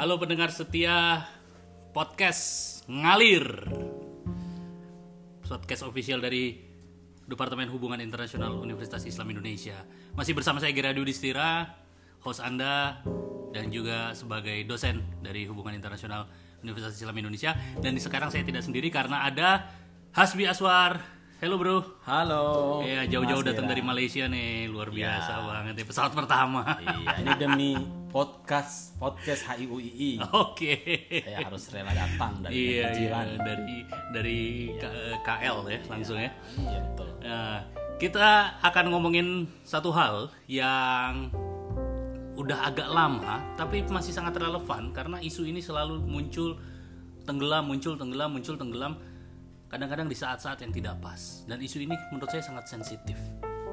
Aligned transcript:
Halo 0.00 0.16
pendengar 0.16 0.48
setia 0.48 1.28
podcast 1.92 2.80
ngalir. 2.88 3.68
Podcast 5.44 5.84
official 5.84 6.24
dari 6.24 6.56
Departemen 7.28 7.68
Hubungan 7.68 8.00
Internasional 8.00 8.56
Universitas 8.56 9.04
Islam 9.04 9.36
Indonesia. 9.36 9.76
Masih 10.16 10.32
bersama 10.32 10.56
saya 10.56 10.72
Gerardo 10.72 11.04
Distira, 11.04 11.68
host 12.24 12.40
Anda 12.40 13.04
dan 13.52 13.68
juga 13.68 14.16
sebagai 14.16 14.64
dosen 14.64 15.04
dari 15.20 15.44
Hubungan 15.44 15.76
Internasional 15.76 16.32
Universitas 16.64 16.96
Islam 16.96 17.20
Indonesia. 17.20 17.52
Dan 17.84 18.00
sekarang 18.00 18.32
saya 18.32 18.40
tidak 18.40 18.64
sendiri 18.64 18.88
karena 18.88 19.28
ada 19.28 19.68
Hasbi 20.16 20.48
Aswar. 20.48 20.96
Halo 21.44 21.60
bro. 21.60 22.00
Halo. 22.08 22.44
Ya 22.88 23.04
jauh-jauh 23.04 23.44
datang 23.44 23.68
dari 23.68 23.84
Malaysia 23.84 24.24
nih, 24.24 24.64
luar 24.64 24.88
biasa 24.88 25.32
Ya. 25.36 25.44
banget 25.44 25.74
ya 25.76 25.84
pesawat 25.84 26.16
pertama. 26.16 26.64
Iya, 26.80 27.20
ini 27.20 27.32
demi 27.36 27.99
podcast 28.10 28.98
podcast 28.98 29.46
HIUII. 29.46 30.18
Oke. 30.34 30.74
Saya 31.22 31.46
harus 31.46 31.70
rela 31.70 31.94
datang 31.94 32.42
dari 32.42 32.78
Iya, 32.78 32.90
iya, 32.92 33.18
dari 33.38 33.76
dari 34.10 34.40
K- 34.76 35.18
KL 35.22 35.58
ya 35.70 35.80
langsung 35.86 36.18
ya. 36.18 36.30
Iya 36.58 36.78
betul. 36.90 37.08
Nah, 37.22 37.62
kita 38.02 38.58
akan 38.60 38.84
ngomongin 38.90 39.46
satu 39.62 39.94
hal 39.94 40.28
yang 40.50 41.30
udah 42.34 42.72
agak 42.72 42.88
lama 42.88 43.52
tapi 43.52 43.84
masih 43.84 44.16
sangat 44.16 44.40
relevan 44.40 44.96
karena 44.96 45.20
isu 45.20 45.44
ini 45.44 45.60
selalu 45.60 46.00
muncul 46.00 46.56
tenggelam 47.28 47.68
muncul 47.68 48.00
tenggelam 48.00 48.32
muncul 48.32 48.56
tenggelam 48.56 48.96
kadang-kadang 49.68 50.08
di 50.08 50.16
saat-saat 50.16 50.64
yang 50.64 50.72
tidak 50.72 50.96
pas 51.04 51.44
dan 51.44 51.60
isu 51.60 51.84
ini 51.84 51.92
menurut 52.08 52.32
saya 52.32 52.40
sangat 52.40 52.64
sensitif 52.64 53.20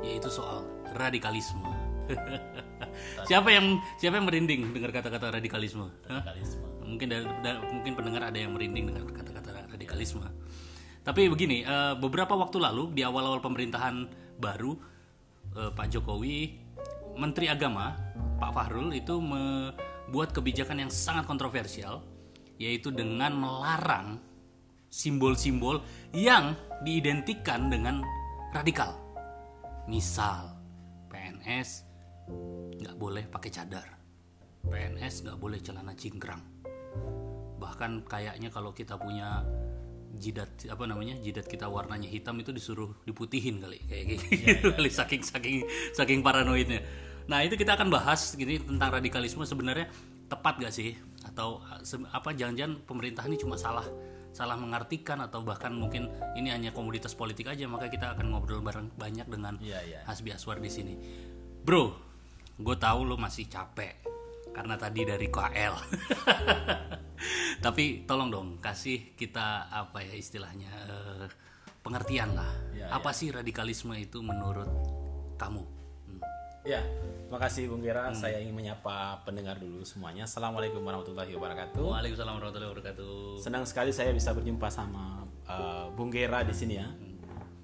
yaitu 0.04 0.28
soal 0.28 0.68
radikalisme 1.00 1.64
siapa 3.30 3.50
yang 3.52 3.78
siapa 4.00 4.18
yang 4.18 4.26
merinding 4.26 4.72
dengar 4.74 4.92
kata-kata 4.96 5.34
radikalisme 5.34 5.88
Hah? 6.08 6.24
Radikalisme. 6.24 6.66
mungkin 6.88 7.08
dari, 7.12 7.26
da- 7.44 7.62
mungkin 7.68 7.94
pendengar 7.94 8.22
ada 8.32 8.38
yang 8.40 8.56
merinding 8.56 8.90
dengan 8.90 9.04
kata-kata 9.12 9.68
radikalisme. 9.78 10.26
Tapi 11.08 11.32
begini, 11.32 11.64
eh, 11.64 11.94
beberapa 11.96 12.36
waktu 12.36 12.60
lalu 12.60 12.92
di 12.92 13.02
awal-awal 13.06 13.40
pemerintahan 13.40 14.08
baru 14.36 14.76
eh, 15.56 15.72
Pak 15.72 15.88
Jokowi, 15.88 16.60
Menteri 17.16 17.48
Agama 17.48 17.96
Pak 18.38 18.52
Fahrul 18.52 18.92
itu 18.92 19.18
membuat 19.18 20.36
kebijakan 20.36 20.84
yang 20.84 20.92
sangat 20.92 21.24
kontroversial, 21.26 22.04
yaitu 22.60 22.92
dengan 22.92 23.34
melarang 23.34 24.20
simbol-simbol 24.92 25.82
yang 26.12 26.54
diidentikan 26.84 27.72
dengan 27.72 28.04
radikal. 28.52 28.94
Misal 29.88 30.52
PNS 31.08 31.87
nggak 32.78 32.96
boleh 32.96 33.24
pakai 33.28 33.50
cadar, 33.50 33.88
PNS 34.68 35.28
nggak 35.28 35.38
boleh 35.40 35.60
celana 35.64 35.94
cingkrang. 35.98 36.42
Bahkan 37.58 38.06
kayaknya 38.06 38.50
kalau 38.54 38.72
kita 38.76 39.00
punya 39.00 39.42
jidat 40.18 40.50
apa 40.72 40.88
namanya 40.88 41.20
jidat 41.20 41.46
kita 41.46 41.68
warnanya 41.68 42.08
hitam 42.08 42.40
itu 42.40 42.56
disuruh 42.56 42.96
diputihin 43.04 43.60
kali. 43.60 43.80
Kayak 43.86 44.04
gitu 44.18 44.68
kali 44.78 44.90
saking 44.90 45.22
saking 45.24 45.58
saking 45.94 46.20
paranoidnya. 46.24 46.82
Nah 47.28 47.44
itu 47.44 47.60
kita 47.60 47.76
akan 47.76 47.92
bahas 47.92 48.34
gini 48.40 48.58
tentang 48.58 48.96
radikalisme 48.96 49.44
sebenarnya 49.44 49.92
tepat 50.32 50.64
gak 50.64 50.74
sih? 50.74 50.96
Atau 51.28 51.60
se- 51.84 52.08
apa 52.12 52.32
jangan-jangan 52.32 52.88
pemerintah 52.88 53.28
ini 53.28 53.36
cuma 53.36 53.60
salah 53.60 53.84
salah 54.32 54.54
mengartikan 54.54 55.18
atau 55.18 55.42
bahkan 55.42 55.74
mungkin 55.74 56.14
ini 56.38 56.54
hanya 56.54 56.70
komoditas 56.70 57.18
politik 57.18 57.50
aja 57.50 57.66
maka 57.66 57.90
kita 57.90 58.14
akan 58.14 58.38
ngobrol 58.38 58.62
bareng 58.62 58.94
banyak 58.94 59.26
dengan 59.26 59.58
iya. 59.60 60.06
Hasbi 60.06 60.32
Aswar 60.32 60.62
di 60.62 60.70
sini. 60.72 60.94
Bro 61.68 62.07
gue 62.58 62.76
tahu 62.82 63.06
lo 63.06 63.16
masih 63.22 63.46
capek 63.46 64.02
karena 64.50 64.74
tadi 64.74 65.06
dari 65.06 65.30
KL 65.30 65.76
tapi 67.66 68.10
tolong 68.10 68.30
dong 68.34 68.50
kasih 68.58 69.14
kita 69.14 69.70
apa 69.70 70.02
ya 70.02 70.18
istilahnya 70.18 70.72
eh, 70.90 71.26
pengertian 71.86 72.34
lah 72.34 72.50
Ya, 72.74 72.94
apa 72.94 73.14
sih 73.14 73.30
radikalisme 73.30 73.94
itu 73.98 74.22
menurut 74.26 74.70
kamu 75.38 75.78
Hmm. 76.08 76.24
Ya, 76.64 76.80
terima 77.28 77.40
kasih 77.44 77.68
Bung 77.68 77.84
Gera. 77.84 78.08
Hmm. 78.08 78.16
Saya 78.16 78.40
ingin 78.40 78.56
menyapa 78.56 79.24
pendengar 79.28 79.60
dulu 79.60 79.84
semuanya. 79.84 80.24
Assalamualaikum 80.24 80.80
warahmatullahi 80.80 81.36
wabarakatuh. 81.36 81.84
Waalaikumsalam 81.84 82.40
warahmatullahi 82.40 82.72
wabarakatuh 82.72 83.44
Senang 83.44 83.68
sekali 83.68 83.92
saya 83.92 84.16
bisa 84.16 84.32
berjumpa 84.32 84.72
sama 84.72 85.28
eh, 85.48 85.86
Bung 85.96 86.12
Gera 86.12 86.48
di 86.48 86.56
sini 86.56 86.80
ya. 86.80 86.88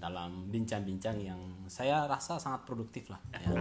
Dalam 0.04 0.52
bincang-bincang 0.52 1.16
yang 1.24 1.40
saya 1.72 2.04
rasa 2.04 2.36
sangat 2.36 2.68
produktif 2.68 3.08
lah. 3.08 3.24
Ya. 3.32 3.56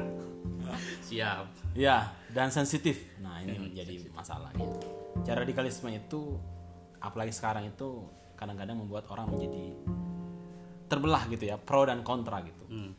siap 1.07 1.47
Ya, 1.79 2.11
dan 2.35 2.51
sensitif. 2.51 3.15
Nah, 3.23 3.39
ini 3.47 3.71
menjadi 3.71 4.11
masalah 4.11 4.51
gitu. 4.59 4.79
Cara 5.23 5.47
radikalisme 5.47 5.87
itu 5.95 6.35
apalagi 6.99 7.31
sekarang 7.31 7.71
itu 7.71 8.03
kadang-kadang 8.35 8.75
membuat 8.75 9.07
orang 9.15 9.31
menjadi 9.31 9.71
terbelah 10.91 11.31
gitu 11.31 11.47
ya, 11.47 11.57
pro 11.57 11.87
dan 11.87 12.03
kontra 12.03 12.43
gitu. 12.43 12.65
Hmm. 12.69 12.93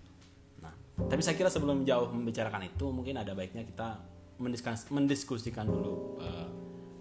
Nah, 0.64 0.74
tapi 1.12 1.20
saya 1.20 1.36
kira 1.36 1.52
sebelum 1.52 1.84
jauh 1.84 2.10
membicarakan 2.10 2.72
itu, 2.72 2.90
mungkin 2.90 3.20
ada 3.20 3.36
baiknya 3.36 3.68
kita 3.68 4.00
mendiskus- 4.40 4.90
mendiskusikan 4.90 5.68
dulu 5.68 6.18
eh, 6.24 6.48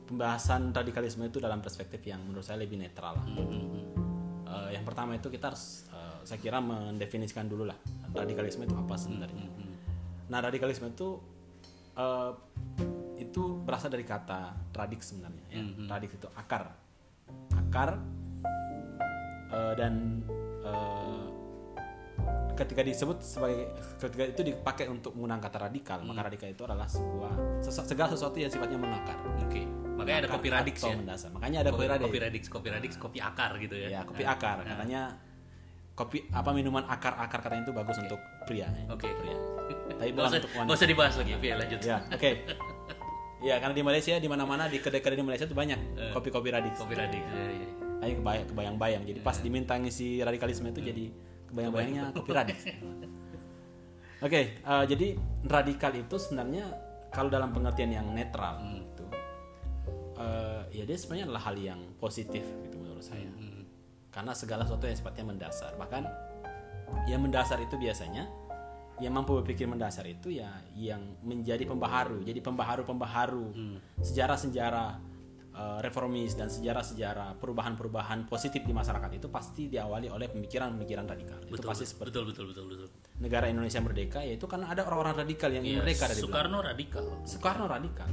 pembahasan 0.05 0.75
radikalisme 0.75 1.25
itu 1.25 1.41
dalam 1.41 1.65
perspektif 1.65 2.05
yang 2.05 2.21
menurut 2.21 2.45
saya 2.45 2.61
lebih 2.61 2.77
netral. 2.77 3.17
lah. 3.17 3.27
Eh, 4.53 4.69
yang 4.77 4.85
pertama 4.85 5.17
itu 5.17 5.33
kita 5.33 5.49
harus, 5.49 5.89
eh, 5.89 6.12
saya 6.25 6.39
kira 6.39 6.59
mendefinisikan 6.59 7.47
dulu 7.47 7.67
lah 7.67 7.77
radikalisme 8.13 8.65
itu 8.65 8.77
apa 8.77 8.95
sebenarnya. 8.95 9.47
Nah, 10.29 10.39
radikalisme 10.41 10.89
itu 10.89 11.21
eh, 11.97 12.31
itu 13.21 13.43
berasal 13.63 13.89
dari 13.89 14.05
kata 14.05 14.53
radik 14.73 15.01
sebenarnya. 15.01 15.45
Ya. 15.49 15.63
Radik 15.89 16.17
itu 16.17 16.29
akar, 16.33 16.73
akar 17.57 18.01
eh, 19.53 19.75
dan 19.77 20.21
eh, 20.65 21.25
ketika 22.53 22.85
disebut 22.85 23.19
sebagai 23.25 23.73
ketika 23.97 24.25
itu 24.29 24.43
dipakai 24.45 24.87
untuk 24.89 25.17
menggunakan 25.17 25.41
kata 25.41 25.59
radikal, 25.69 25.99
maka 26.05 26.29
radikal 26.29 26.49
itu 26.53 26.63
adalah 26.69 26.85
sebuah 26.87 27.33
sesu- 27.65 27.89
segala 27.89 28.09
sesuatu 28.13 28.37
yang 28.37 28.53
sifatnya 28.53 28.77
mengakar. 28.77 29.17
oke 29.41 29.63
makanya 29.93 30.25
ada 30.25 30.31
kopi 30.35 30.49
radix 30.49 30.77
atau 30.83 30.91
ya 30.91 30.97
mendasar. 30.99 31.31
Makanya 31.31 31.59
ada 31.63 31.71
kopi 31.71 31.87
radix. 31.87 32.05
kopi 32.09 32.19
radix 32.19 32.43
kopi 32.49 32.69
radix 32.73 32.93
kopi 32.97 33.19
akar 33.21 33.51
gitu 33.61 33.77
ya 33.77 33.89
Ya, 33.89 34.01
kopi 34.03 34.25
akar. 34.25 34.65
Katanya 34.65 35.15
kopi 36.03 36.27
apa 36.35 36.51
minuman 36.51 36.83
akar-akar 36.91 37.39
katanya 37.47 37.63
itu 37.71 37.73
bagus 37.73 37.97
untuk 38.03 38.19
pria. 38.43 38.67
ya. 38.67 38.91
oke 38.91 39.07
pria. 39.07 39.39
Tapi 40.03 40.11
bukan 40.11 40.27
usah, 40.27 40.39
untuk 40.43 40.53
wanita. 40.59 40.75
usah 40.75 40.89
dibahas 40.91 41.15
lagi 41.15 41.33
Oke, 41.39 41.49
lanjut 41.55 41.79
Ya, 41.87 41.99
oke. 42.11 42.31
Ya, 43.43 43.55
karena 43.59 43.75
di 43.75 43.83
Malaysia 43.83 44.15
di 44.19 44.29
mana-mana 44.31 44.71
di 44.71 44.79
kedai-kedai 44.79 45.19
di 45.19 45.27
Malaysia 45.27 45.47
itu 45.47 45.55
banyak 45.55 45.79
kopi-kopi 46.15 46.51
radix. 46.51 46.79
kopi 46.79 46.95
radix 46.95 47.23
ya, 47.23 47.43
ya. 47.51 47.69
Ayo 48.03 48.19
kebayang 48.19 48.47
kebayang-bayang. 48.51 49.03
Jadi 49.07 49.19
pas 49.23 49.39
diminta 49.39 49.79
ngisi 49.79 50.23
radikalisme 50.23 50.71
itu 50.71 50.83
jadi 50.83 51.05
kebayang-bayangnya 51.51 52.03
kopi 52.15 52.31
radix. 52.35 52.59
Oke, 54.27 54.59
eh, 54.59 54.85
jadi 54.87 55.19
radikal 55.47 55.91
itu 55.99 56.15
sebenarnya 56.19 56.71
kalau 57.11 57.31
dalam 57.31 57.51
pengertian 57.51 57.91
yang 57.91 58.07
netral 58.15 58.63
itu 58.79 59.07
eh, 60.19 60.63
ya 60.79 60.85
dia 60.87 60.99
sebenarnya 60.99 61.27
adalah 61.31 61.43
hal 61.51 61.57
yang 61.59 61.81
positif 61.99 62.47
gitu 62.67 62.79
menurut 62.79 63.03
saya. 63.03 63.27
Karena 64.13 64.37
segala 64.37 64.69
sesuatu 64.69 64.85
yang 64.85 64.95
sifatnya 64.95 65.25
mendasar. 65.25 65.73
Bahkan 65.81 66.03
yang 67.09 67.25
mendasar 67.25 67.59
itu 67.59 67.81
biasanya 67.81 68.29
yang 69.01 69.17
mampu 69.17 69.35
berpikir 69.41 69.67
mendasar 69.67 70.05
itu 70.07 70.31
ya 70.31 70.53
yang 70.77 71.17
menjadi 71.25 71.65
pembaharu, 71.67 72.23
jadi 72.23 72.39
pembaharu-pembaharu 72.39 73.51
sejarah-sejarah 73.99 74.91
eh, 75.57 75.79
reformis 75.83 76.37
dan 76.37 76.53
sejarah-sejarah 76.53 77.41
perubahan-perubahan 77.41 78.29
positif 78.29 78.63
di 78.63 78.71
masyarakat 78.71 79.11
itu 79.17 79.27
pasti 79.33 79.67
diawali 79.73 80.07
oleh 80.13 80.29
pemikiran-pemikiran 80.31 81.09
radikal. 81.09 81.41
itu 81.43 81.57
betul 81.57 81.69
pasti 81.73 81.85
seperti 81.89 82.13
betul 82.15 82.25
betul 82.31 82.45
betul 82.53 82.65
betul 82.69 82.89
negara 83.19 83.49
Indonesia 83.49 83.81
merdeka 83.81 84.21
yaitu 84.23 84.45
karena 84.47 84.71
ada 84.71 84.85
orang-orang 84.87 85.25
radikal 85.27 85.51
yang 85.51 85.65
Iya, 85.65 85.83
merdeka 85.83 86.05
dari 86.07 86.21
Belanda. 86.21 86.29
Soekarno 86.29 86.59
radikal 86.63 87.05
Soekarno 87.27 87.65
radikal. 87.67 88.11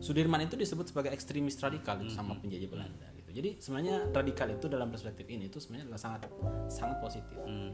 Sudirman 0.00 0.40
itu 0.40 0.56
disebut 0.56 0.88
sebagai 0.88 1.12
ekstremis 1.12 1.60
radikal 1.60 2.00
itu 2.00 2.12
sama 2.12 2.32
penjajah 2.38 2.70
Belanda 2.72 3.08
gitu. 3.30 3.38
Jadi 3.38 3.50
sebenarnya 3.62 4.10
radikal 4.10 4.50
itu 4.50 4.66
dalam 4.66 4.90
perspektif 4.90 5.30
ini 5.30 5.46
itu 5.46 5.62
sebenarnya 5.62 5.94
adalah 5.94 6.02
sangat 6.02 6.20
sangat 6.66 6.98
positif. 6.98 7.38
Hmm. 7.46 7.72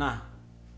Nah, 0.00 0.24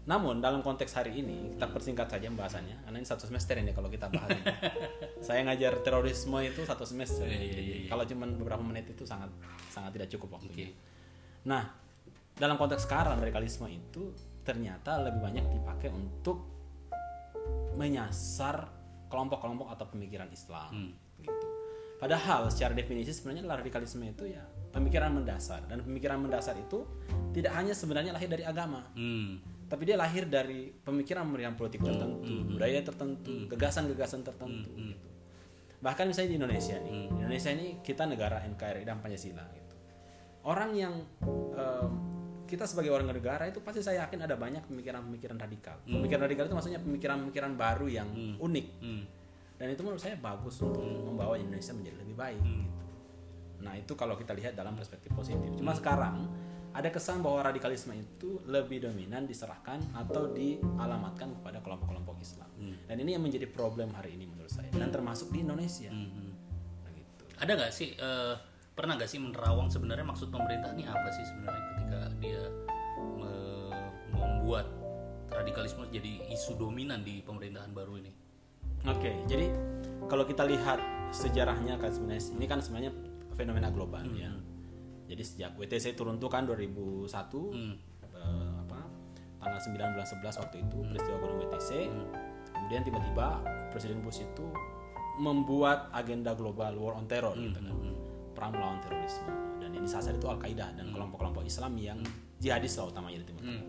namun 0.09 0.43
dalam 0.43 0.65
konteks 0.65 0.91
hari 0.99 1.23
ini 1.23 1.55
kita 1.55 1.71
persingkat 1.71 2.11
saja 2.11 2.27
pembahasannya 2.27 2.83
karena 2.83 2.97
ini 2.99 3.07
satu 3.07 3.31
semester 3.31 3.55
ini 3.61 3.71
kalau 3.71 3.87
kita 3.87 4.11
bahas. 4.11 4.35
Saya 5.27 5.47
ngajar 5.47 5.79
terorisme 5.87 6.43
itu 6.43 6.67
satu 6.67 6.83
semester. 6.83 7.31
Iya, 7.31 7.39
Jadi 7.39 7.87
Kalau 7.87 8.05
cuma 8.09 8.25
beberapa 8.27 8.63
menit 8.65 8.91
itu 8.91 9.07
sangat 9.07 9.31
sangat 9.71 9.95
tidak 9.95 10.09
cukup 10.11 10.35
Oke. 10.35 10.51
waktunya. 10.51 10.71
Nah, 11.47 11.63
dalam 12.35 12.59
konteks 12.59 12.91
sekarang 12.91 13.23
radikalisme 13.23 13.71
itu 13.71 14.11
ternyata 14.43 14.99
lebih 15.05 15.21
banyak 15.21 15.45
dipakai 15.45 15.93
untuk 15.93 16.59
menyasar 17.77 18.65
kelompok-kelompok 19.13 19.69
atau 19.77 19.87
pemikiran 19.93 20.29
Islam 20.33 20.73
gitu. 20.73 21.08
Padahal 21.99 22.47
secara 22.49 22.73
definisi 22.73 23.11
sebenarnya 23.11 23.43
radikalisme 23.45 24.07
itu 24.07 24.31
ya 24.31 24.43
pemikiran 24.71 25.11
mendasar. 25.13 25.67
Dan 25.67 25.83
pemikiran 25.83 26.19
mendasar 26.19 26.55
itu 26.55 26.87
tidak 27.31 27.53
hanya 27.53 27.75
sebenarnya 27.75 28.15
lahir 28.15 28.29
dari 28.29 28.43
agama, 28.43 28.87
Hmm. 28.95 29.43
tapi 29.67 29.83
dia 29.83 29.99
lahir 29.99 30.25
dari 30.25 30.71
pemikiran-pemikiran 30.73 31.55
politik 31.55 31.83
tertentu, 31.83 32.33
budaya 32.49 32.81
tertentu, 32.81 33.33
gagasan-gagasan 33.49 34.23
tertentu. 34.23 34.71
gitu. 34.73 35.07
bahkan 35.79 36.11
misalnya 36.11 36.35
di 36.35 36.39
Indonesia 36.43 36.75
nih 36.75 37.07
di 37.07 37.23
Indonesia 37.23 37.51
ini 37.55 37.79
kita 37.79 38.03
negara 38.03 38.43
NKRI 38.43 38.83
dan 38.83 38.99
Pancasila 38.99 39.47
gitu. 39.55 39.75
Orang 40.43 40.75
yang 40.75 41.07
em, 41.55 41.91
kita 42.43 42.67
sebagai 42.67 42.91
orang 42.91 43.07
negara 43.07 43.47
itu 43.47 43.63
pasti 43.63 43.79
saya 43.79 44.03
yakin 44.03 44.27
ada 44.27 44.35
banyak 44.35 44.67
pemikiran-pemikiran 44.67 45.39
radikal. 45.39 45.79
Pemikiran 45.87 46.23
radikal 46.27 46.45
itu 46.47 46.55
maksudnya 46.57 46.81
pemikiran-pemikiran 46.83 47.53
baru 47.55 47.87
yang 47.87 48.09
unik. 48.43 48.67
Hmm. 48.83 49.03
Dan 49.59 49.67
itu 49.75 49.83
menurut 49.83 49.99
saya 49.99 50.15
bagus 50.17 50.63
untuk 50.63 50.87
membawa 50.87 51.35
Indonesia 51.35 51.75
menjadi 51.75 51.97
lebih 51.99 52.17
baik 52.17 52.41
gitu. 52.41 52.85
Nah 53.59 53.75
itu 53.75 53.93
kalau 53.99 54.15
kita 54.15 54.33
lihat 54.39 54.55
dalam 54.55 54.79
perspektif 54.79 55.11
positif. 55.13 55.51
Cuma 55.59 55.75
sekarang 55.75 56.31
ada 56.71 56.95
kesan 56.95 57.27
bahwa 57.27 57.43
radikalisme 57.43 57.91
itu 57.97 58.39
lebih 58.47 58.87
dominan 58.87 59.27
diserahkan 59.27 59.83
atau 59.99 60.31
dialamatkan 60.31 61.43
kepada 61.43 61.59
kelompok-kelompok 61.59 62.23
Islam. 62.23 62.47
Dan 62.87 62.97
ini 63.03 63.19
yang 63.19 63.25
menjadi 63.25 63.51
problem 63.51 63.91
hari 63.99 64.15
ini 64.15 64.31
menurut 64.31 64.53
saya 64.53 64.71
dan 64.71 64.95
termasuk 64.95 65.35
di 65.35 65.43
Indonesia. 65.43 65.91
Nah, 65.91 66.91
gitu. 66.95 67.23
Ada 67.35 67.53
nggak 67.59 67.73
sih 67.75 67.99
eh, 67.99 68.35
pernah 68.79 68.95
nggak 68.95 69.11
sih 69.11 69.19
menerawang 69.19 69.67
sebenarnya 69.67 70.07
maksud 70.07 70.31
pemerintah 70.31 70.71
ini 70.79 70.87
apa 70.87 71.09
sih 71.11 71.27
sebenarnya 71.27 71.63
ketika 71.75 72.01
dia 72.23 72.43
me- 73.19 73.91
membuat 74.15 74.71
radikalisme 75.35 75.83
jadi 75.91 76.31
isu 76.31 76.55
dominan 76.55 77.03
di 77.03 77.27
pemerintahan 77.27 77.75
baru 77.75 77.99
ini? 77.99 78.13
Oke, 78.85 79.11
jadi 79.27 79.51
kalau 80.07 80.23
kita 80.23 80.45
lihat 80.45 80.79
sejarahnya 81.11 81.77
kan 81.77 81.91
sebenarnya 81.91 82.23
ini 82.33 82.47
kan 82.47 82.59
sebenarnya 82.61 82.93
fenomena 83.33 83.69
global 83.69 84.05
ya. 84.13 84.31
Jadi 85.09 85.23
sejak 85.25 85.57
WTC 85.57 85.97
turun 85.97 86.17
tuh 86.17 86.29
kan 86.29 86.45
2001 86.45 87.09
Hmm. 87.49 87.75
eh, 88.13 88.53
apa 88.61 88.79
tanggal 89.39 89.61
9 89.61 89.95
bulan 89.95 90.07
11 90.07 90.37
waktu 90.37 90.57
itu 90.61 90.79
peristiwa 90.85 91.17
gunung 91.19 91.39
WTC. 91.41 91.71
Kemudian 92.49 92.83
tiba-tiba 92.83 93.27
Presiden 93.71 94.01
Bush 94.01 94.21
itu 94.21 94.47
membuat 95.17 95.89
agenda 95.91 96.33
global 96.33 96.77
war 96.77 96.95
on 96.95 97.07
terror 97.07 97.33
gitu 97.35 97.57
kan. 97.57 97.75
Perang 98.33 98.53
melawan 98.53 98.79
terorisme 98.79 99.27
dan 99.59 99.73
yang 99.73 99.83
disasar 99.83 100.13
itu 100.13 100.27
Al 100.27 100.39
Qaeda 100.39 100.71
dan 100.73 100.87
kelompok-kelompok 100.89 101.43
Islam 101.43 101.75
yang 101.75 101.99
jihadis 102.39 102.79
lah 102.79 102.87
utamanya 102.87 103.19
di 103.19 103.27
Timur 103.27 103.43
Tengah. 103.43 103.67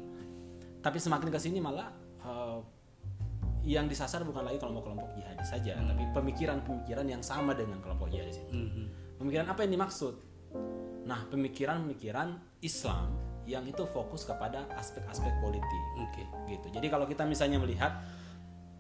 Tapi 0.80 0.98
semakin 0.98 1.28
ke 1.28 1.40
sini 1.40 1.58
malah 1.58 1.90
eh, 2.20 2.58
yang 3.68 3.92
disasar 3.92 4.24
bukan 4.24 4.48
lagi 4.48 4.58
kelompok-kelompok 4.58 5.16
jihadis 5.20 5.48
saja, 5.52 5.76
tapi 5.76 6.04
pemikiran-pemikiran 6.16 7.06
yang 7.06 7.24
sama 7.24 7.52
dengan 7.54 7.84
kelompok 7.84 8.08
jihadis 8.08 8.40
itu. 8.40 8.54
Pemikiran 9.20 9.52
apa 9.52 9.68
yang 9.68 9.76
dimaksud? 9.76 10.16
Nah, 11.04 11.28
pemikiran-pemikiran 11.28 12.40
Islam 12.64 13.30
yang 13.50 13.66
itu 13.66 13.82
fokus 13.90 14.30
kepada 14.30 14.70
aspek-aspek 14.78 15.34
politik 15.42 15.84
Oke. 15.98 16.24
gitu. 16.46 16.68
Jadi 16.70 16.88
kalau 16.88 17.10
kita 17.10 17.26
misalnya 17.26 17.58
melihat 17.58 17.98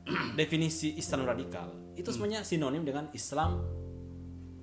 definisi 0.39 0.93
Islam 0.93 1.25
radikal, 1.25 1.73
itu 1.97 2.13
sebenarnya 2.13 2.45
sinonim 2.45 2.85
dengan 2.85 3.09
Islam 3.11 3.65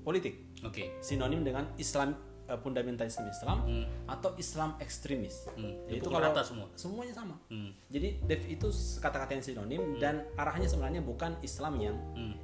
politik, 0.06 0.54
Oke. 0.62 1.02
sinonim 1.02 1.42
dengan 1.42 1.74
Islam 1.74 2.14
fundamentalisme 2.46 3.26
Islam 3.26 3.66
atau 4.06 4.30
Islam 4.38 4.78
ekstremis. 4.78 5.50
Jadi 5.90 5.98
Dipukul 5.98 6.22
rata 6.22 6.46
semua. 6.46 6.70
Semuanya 6.78 7.14
sama. 7.14 7.34
Hmm. 7.50 7.74
Jadi 7.90 8.22
dev 8.22 8.42
itu 8.46 8.70
kata-kata 9.02 9.34
yang 9.34 9.44
sinonim 9.44 9.82
dan 9.98 10.22
arahnya 10.38 10.70
sebenarnya 10.70 11.02
bukan 11.02 11.34
Islam 11.42 11.74
yang 11.82 11.96
Hmm. 12.14 12.34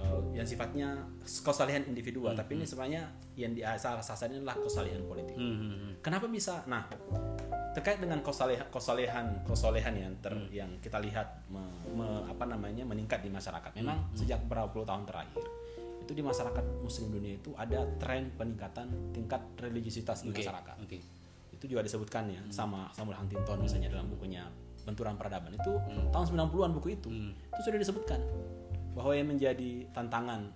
uh, 0.00 0.22
yang 0.32 0.48
sifatnya 0.48 0.96
kesalehan 1.24 1.84
individual, 1.84 2.32
tapi 2.32 2.56
ini 2.56 2.64
sebenarnya 2.64 3.12
yang 3.36 3.52
di 3.52 3.60
asal 3.60 4.00
sasarannya 4.00 4.40
adalah 4.40 4.56
kesalehan 4.56 5.04
politik. 5.04 5.36
Hmm, 5.36 5.56
hmm, 5.60 5.76
hmm. 5.76 5.92
Kenapa 6.00 6.24
bisa? 6.32 6.64
Nah, 6.64 6.88
terkait 7.76 8.00
dengan 8.00 8.24
kesalehan 8.24 8.66
kesalehan 8.72 9.44
kesalehan 9.44 9.94
yang 9.94 10.14
ter, 10.24 10.34
yang 10.50 10.70
kita 10.80 10.98
lihat 11.04 11.44
me- 11.52 11.76
me- 11.92 12.24
apa 12.26 12.48
namanya 12.48 12.82
meningkat 12.88 13.20
di 13.20 13.28
masyarakat. 13.28 13.76
Memang 13.76 14.08
sejak 14.16 14.40
beberapa 14.48 14.72
puluh 14.72 14.88
tahun 14.88 15.04
terakhir 15.04 15.44
itu 16.10 16.18
di 16.18 16.26
masyarakat 16.26 16.82
Muslim 16.82 17.14
dunia 17.14 17.38
itu 17.38 17.54
ada 17.54 17.86
tren 18.02 18.34
peningkatan 18.34 19.14
tingkat 19.14 19.38
religiusitas 19.62 20.26
di 20.26 20.34
masyarakat. 20.34 20.82
Oke. 20.82 20.98
itu 21.54 21.76
juga 21.76 21.86
disebutkan 21.86 22.24
ya 22.26 22.40
sama 22.50 22.88
Samuel 22.90 23.20
Huntington 23.20 23.62
misalnya 23.62 23.92
dalam 23.92 24.10
bukunya 24.10 24.42
Benturan 24.82 25.14
Peradaban. 25.14 25.54
Itu 25.54 25.76
tahun 26.10 26.26
90-an 26.34 26.72
buku 26.74 26.98
itu. 26.98 27.12
Itu 27.52 27.60
sudah 27.62 27.78
disebutkan 27.78 28.18
bahwa 28.96 29.12
yang 29.14 29.30
menjadi 29.30 29.86
tantangan 29.94 30.50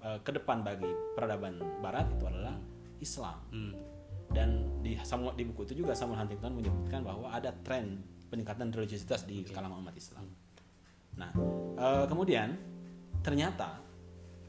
eh, 0.00 0.18
ke 0.24 0.30
depan 0.32 0.64
bagi 0.64 0.88
peradaban 1.12 1.60
barat 1.84 2.08
itu 2.16 2.24
adalah 2.24 2.56
Islam. 3.04 3.36
Hmm. 3.52 3.74
dan 4.34 4.66
di 4.82 4.98
Samuel, 4.98 5.38
di 5.38 5.46
buku 5.46 5.62
itu 5.62 5.84
juga 5.84 5.94
Samuel 5.94 6.26
Huntington 6.26 6.58
menyebutkan 6.58 7.06
bahwa 7.06 7.30
ada 7.30 7.54
tren 7.62 8.02
peningkatan 8.32 8.74
religiusitas 8.74 9.30
di 9.30 9.46
kalangan 9.46 9.78
umat 9.78 9.94
Islam. 9.94 10.26
Nah, 11.14 11.30
eh, 11.78 12.04
kemudian 12.10 12.50
ternyata 13.22 13.83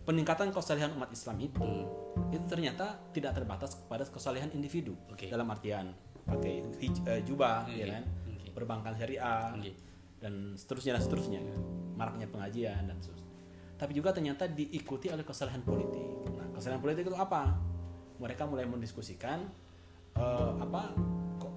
peningkatan 0.05 0.53
kesalehan 0.53 0.93
umat 0.93 1.09
Islam 1.09 1.41
itu 1.41 1.69
itu 2.29 2.45
ternyata 2.45 2.93
tidak 3.11 3.33
terbatas 3.33 3.75
kepada 3.75 4.05
kesalehan 4.05 4.53
individu. 4.53 4.93
Oke. 5.09 5.27
dalam 5.27 5.49
artian 5.49 5.91
pakai 6.25 6.61
hij- 6.81 7.05
eh, 7.09 7.21
jubah 7.25 7.65
ya 7.69 7.89
kan? 7.89 8.03
Oke. 8.29 8.49
perbankan 8.53 8.93
syariah 8.95 9.51
Oke. 9.51 9.73
dan 10.21 10.53
seterusnya 10.55 10.95
dan 10.95 11.03
seterusnya. 11.03 11.41
Maraknya 11.97 12.29
pengajian 12.29 12.85
dan 12.87 12.97
seterusnya. 13.01 13.33
Tapi 13.75 13.91
juga 13.91 14.15
ternyata 14.15 14.47
diikuti 14.47 15.11
oleh 15.11 15.25
kesalahan 15.27 15.59
politik. 15.65 16.31
Nah 16.37 16.47
kesalahan 16.55 16.79
politik 16.79 17.09
itu 17.09 17.17
apa? 17.17 17.57
Mereka 18.21 18.47
mulai 18.47 18.63
mendiskusikan 18.69 19.43
eh, 20.15 20.51
apa 20.61 20.95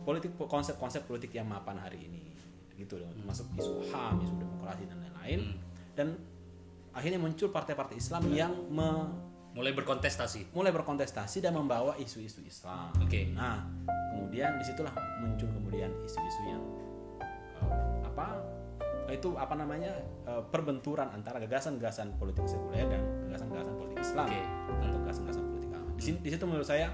politik 0.02 0.34
konsep-konsep 0.40 1.04
politik 1.04 1.36
yang 1.36 1.46
mapan 1.46 1.78
hari 1.78 2.08
ini. 2.08 2.24
Gitu 2.74 2.96
loh 2.96 3.12
masuk 3.28 3.46
isu 3.60 3.92
ham 3.92 4.18
isu 4.24 4.34
demokrasi 4.40 4.88
dan 4.88 4.98
lain-lain. 5.04 5.40
Dan 5.94 6.16
akhirnya 6.98 7.16
muncul 7.16 7.48
partai-partai 7.48 7.96
Islam 7.96 8.22
yang 8.28 8.52
me- 8.68 9.26
Mulai 9.48 9.74
berkontestasi. 9.74 10.52
mulai 10.52 10.70
berkontestasi 10.70 11.38
dan 11.40 11.50
membawa 11.52 11.94
isu-isu 11.96 12.42
Islam 12.42 12.94
Oke. 12.98 13.30
Nah, 13.30 13.66
kemudian 14.12 14.54
di 14.54 14.64
situlah 14.64 14.92
muncul 15.18 15.46
kemudian 15.48 15.90
isu-isu 16.00 16.42
yang 16.44 16.62
eh, 17.18 18.02
apa 18.04 18.38
itu 19.08 19.34
apa 19.34 19.54
namanya 19.54 19.90
eh, 20.26 20.42
perbenturan 20.46 21.10
antara 21.10 21.40
gagasan-gagasan 21.40 22.18
politik 22.18 22.44
sekuler 22.44 22.86
dan 22.86 23.02
gagasan-gagasan 23.26 23.74
politik 23.74 23.98
Islam 23.98 24.26
Oke. 24.26 24.40
atau 24.78 24.98
gagasan-gagasan 25.00 25.44
politik 25.44 25.68
agama. 25.72 25.90
Di, 25.96 26.02
sini- 26.04 26.20
di 26.20 26.30
situ 26.30 26.44
menurut 26.44 26.68
saya 26.68 26.86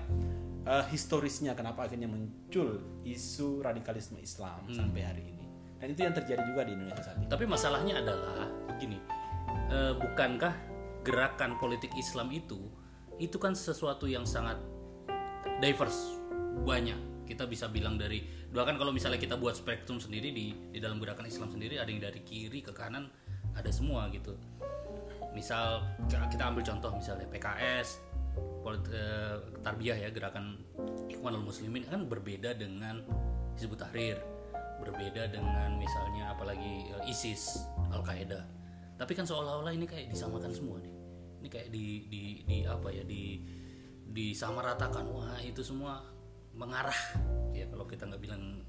eh, 0.64 0.84
historisnya 0.88 1.52
kenapa 1.52 1.84
akhirnya 1.84 2.06
muncul 2.06 2.80
isu 3.02 3.60
radikalisme 3.60 4.16
Islam 4.18 4.64
sampai 4.70 5.02
hari 5.04 5.24
ini. 5.26 5.44
Dan 5.76 5.92
itu 5.92 6.00
yang 6.00 6.16
terjadi 6.16 6.40
juga 6.48 6.64
di 6.64 6.72
Indonesia 6.72 7.02
saat 7.02 7.20
ini. 7.20 7.28
Tapi 7.28 7.44
masalahnya 7.44 8.00
adalah 8.00 8.48
eh, 9.74 9.94
bukankah 9.98 10.54
gerakan 11.02 11.58
politik 11.58 11.90
Islam 11.98 12.30
itu 12.30 12.70
itu 13.18 13.36
kan 13.38 13.54
sesuatu 13.54 14.06
yang 14.06 14.26
sangat 14.26 14.58
diverse, 15.58 16.18
banyak. 16.66 16.98
Kita 17.24 17.48
bisa 17.48 17.70
bilang 17.70 17.96
dari 17.96 18.22
bahkan 18.54 18.78
kalau 18.78 18.94
misalnya 18.94 19.18
kita 19.18 19.34
buat 19.34 19.58
spektrum 19.58 19.98
sendiri 19.98 20.30
di 20.30 20.54
di 20.70 20.78
dalam 20.78 21.02
gerakan 21.02 21.26
Islam 21.26 21.50
sendiri 21.50 21.80
ada 21.80 21.90
yang 21.90 22.02
dari 22.02 22.20
kiri 22.22 22.60
ke 22.62 22.70
kanan 22.70 23.10
ada 23.54 23.70
semua 23.70 24.10
gitu. 24.10 24.34
Misal 25.34 25.82
kita 26.06 26.46
ambil 26.46 26.62
contoh 26.62 26.90
misalnya 26.94 27.26
PKS, 27.26 28.02
polit- 28.62 28.90
eh, 28.90 29.38
Tarbiyah 29.62 29.98
ya 30.06 30.08
gerakan 30.10 30.58
Ikhwanul 31.10 31.46
Muslimin 31.46 31.86
kan 31.86 32.06
berbeda 32.06 32.54
dengan 32.54 33.02
Hizbut 33.54 33.78
Tahrir, 33.78 34.18
berbeda 34.82 35.30
dengan 35.30 35.78
misalnya 35.78 36.34
apalagi 36.34 36.90
eh, 36.90 37.10
ISIS, 37.10 37.66
Al 37.94 38.02
Qaeda. 38.02 38.63
Tapi 38.94 39.12
kan 39.12 39.26
seolah-olah 39.26 39.72
ini 39.74 39.86
kayak 39.88 40.10
disamakan 40.14 40.54
semua 40.54 40.78
nih. 40.78 40.94
Ini 41.42 41.48
kayak 41.50 41.68
di 41.68 41.86
di 42.08 42.22
di 42.46 42.56
apa 42.64 42.88
ya 42.94 43.02
di 43.04 43.42
disamaratakan 44.14 45.04
wah 45.10 45.40
itu 45.42 45.64
semua 45.64 45.98
mengarah 46.54 47.00
ya 47.50 47.66
kalau 47.66 47.82
kita 47.88 48.06
nggak 48.06 48.22
bilang 48.22 48.62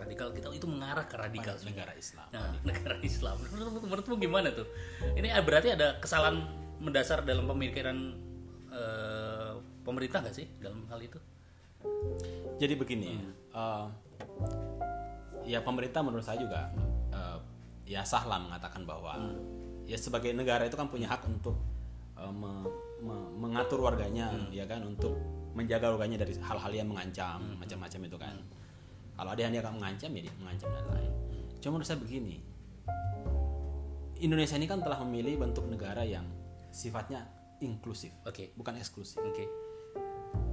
radikal 0.00 0.28
kita 0.32 0.48
itu 0.56 0.66
mengarah 0.66 1.04
ke 1.04 1.16
radikal 1.20 1.54
negara 1.62 1.92
Islam. 1.92 2.26
Nah, 2.32 2.56
negara 2.68 2.96
Islam. 3.04 3.36
Menurut, 3.52 3.84
menurutmu 3.84 4.14
gimana 4.16 4.48
tuh? 4.50 4.66
Ini 5.14 5.28
eh, 5.28 5.44
berarti 5.44 5.76
ada 5.76 6.00
kesalahan 6.00 6.40
mendasar 6.80 7.22
dalam 7.22 7.44
pemikiran 7.44 8.16
eh, 8.72 9.52
pemerintah 9.84 10.24
nggak 10.24 10.34
sih 10.34 10.48
dalam 10.56 10.88
hal 10.88 11.00
itu? 11.04 11.20
Jadi 12.60 12.74
begini, 12.76 13.20
eh, 13.52 13.86
ya 15.44 15.60
pemerintah 15.60 16.00
menurut 16.00 16.24
saya 16.24 16.40
juga 16.40 16.72
ya 17.90 18.06
sah 18.06 18.22
lah 18.22 18.38
mengatakan 18.38 18.86
bahwa 18.86 19.18
ya 19.82 19.98
sebagai 19.98 20.30
negara 20.30 20.62
itu 20.62 20.78
kan 20.78 20.86
punya 20.86 21.10
hak 21.10 21.26
untuk 21.26 21.58
eh, 22.14 22.30
me- 22.30 22.70
me- 23.02 23.30
mengatur 23.34 23.82
warganya, 23.82 24.30
ya 24.54 24.62
kan, 24.70 24.86
untuk 24.86 25.18
menjaga 25.58 25.90
warganya 25.90 26.22
dari 26.22 26.38
hal-hal 26.38 26.70
yang 26.70 26.86
mengancam 26.86 27.58
macam-macam 27.58 28.00
itu 28.06 28.16
kan. 28.22 28.36
Kalau 29.18 29.30
ada 29.34 29.40
yang 29.42 29.50
dia 29.50 29.62
akan 29.66 29.74
mengancam 29.82 30.10
ya 30.14 30.20
dia 30.30 30.34
mengancam 30.38 30.68
dan 30.70 30.86
lain. 30.94 31.12
Cuma 31.58 31.70
menurut 31.76 31.88
saya 31.90 31.98
begini, 31.98 32.38
Indonesia 34.22 34.54
ini 34.54 34.70
kan 34.70 34.78
telah 34.78 35.02
memilih 35.02 35.42
bentuk 35.42 35.66
negara 35.66 36.06
yang 36.06 36.24
sifatnya 36.70 37.26
inklusif, 37.58 38.14
Oke. 38.22 38.54
bukan 38.54 38.78
eksklusif. 38.78 39.18
Oke. 39.18 39.44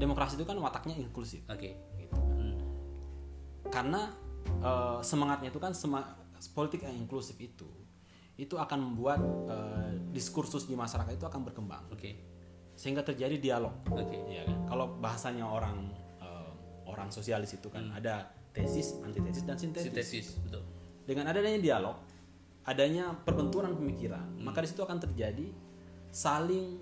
Demokrasi 0.02 0.42
itu 0.42 0.46
kan 0.50 0.58
wataknya 0.58 0.98
inklusif 0.98 1.46
Oke. 1.46 1.78
gitu 2.02 2.18
karena 3.68 4.10
eh, 4.64 5.00
semangatnya 5.04 5.52
itu 5.52 5.60
kan 5.60 5.76
sema- 5.76 6.16
politik 6.54 6.86
yang 6.86 6.94
inklusif 6.94 7.38
itu 7.42 7.68
itu 8.38 8.54
akan 8.54 8.80
membuat 8.94 9.20
eh, 9.50 9.98
diskursus 10.14 10.70
di 10.70 10.78
masyarakat 10.78 11.18
itu 11.18 11.26
akan 11.26 11.42
berkembang 11.42 11.90
Oke. 11.90 12.14
sehingga 12.78 13.02
terjadi 13.02 13.42
dialog 13.42 13.74
Oke. 13.90 14.14
Iya 14.30 14.46
kan? 14.46 14.70
Kalau 14.70 14.86
bahasanya 15.02 15.46
orang 15.50 15.90
eh, 16.22 16.52
orang 16.86 17.10
sosialis 17.10 17.58
itu 17.58 17.68
kan 17.74 17.90
ada 17.98 18.30
tesis, 18.54 18.98
antitesis 19.06 19.44
dan 19.46 19.58
sintesis. 19.58 19.86
Sintesis, 19.94 20.28
betul. 20.42 20.66
Dengan 21.06 21.30
adanya 21.30 21.62
dialog, 21.62 21.98
adanya 22.66 23.14
perbenturan 23.14 23.78
pemikiran, 23.78 24.34
maka 24.42 24.66
di 24.66 24.68
situ 24.74 24.82
akan 24.82 24.98
terjadi 24.98 25.46
saling 26.10 26.82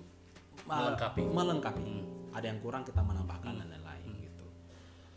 uh, 0.66 0.72
Melengkapi. 0.72 1.22
melengkapi. 1.28 1.92
Ada 2.32 2.52
yang 2.52 2.60
kurang 2.64 2.82
kita 2.84 3.00
menambahkan 3.04 3.60
dan 3.60 3.68
lain-lain 3.68 4.08
gitu. 4.24 4.46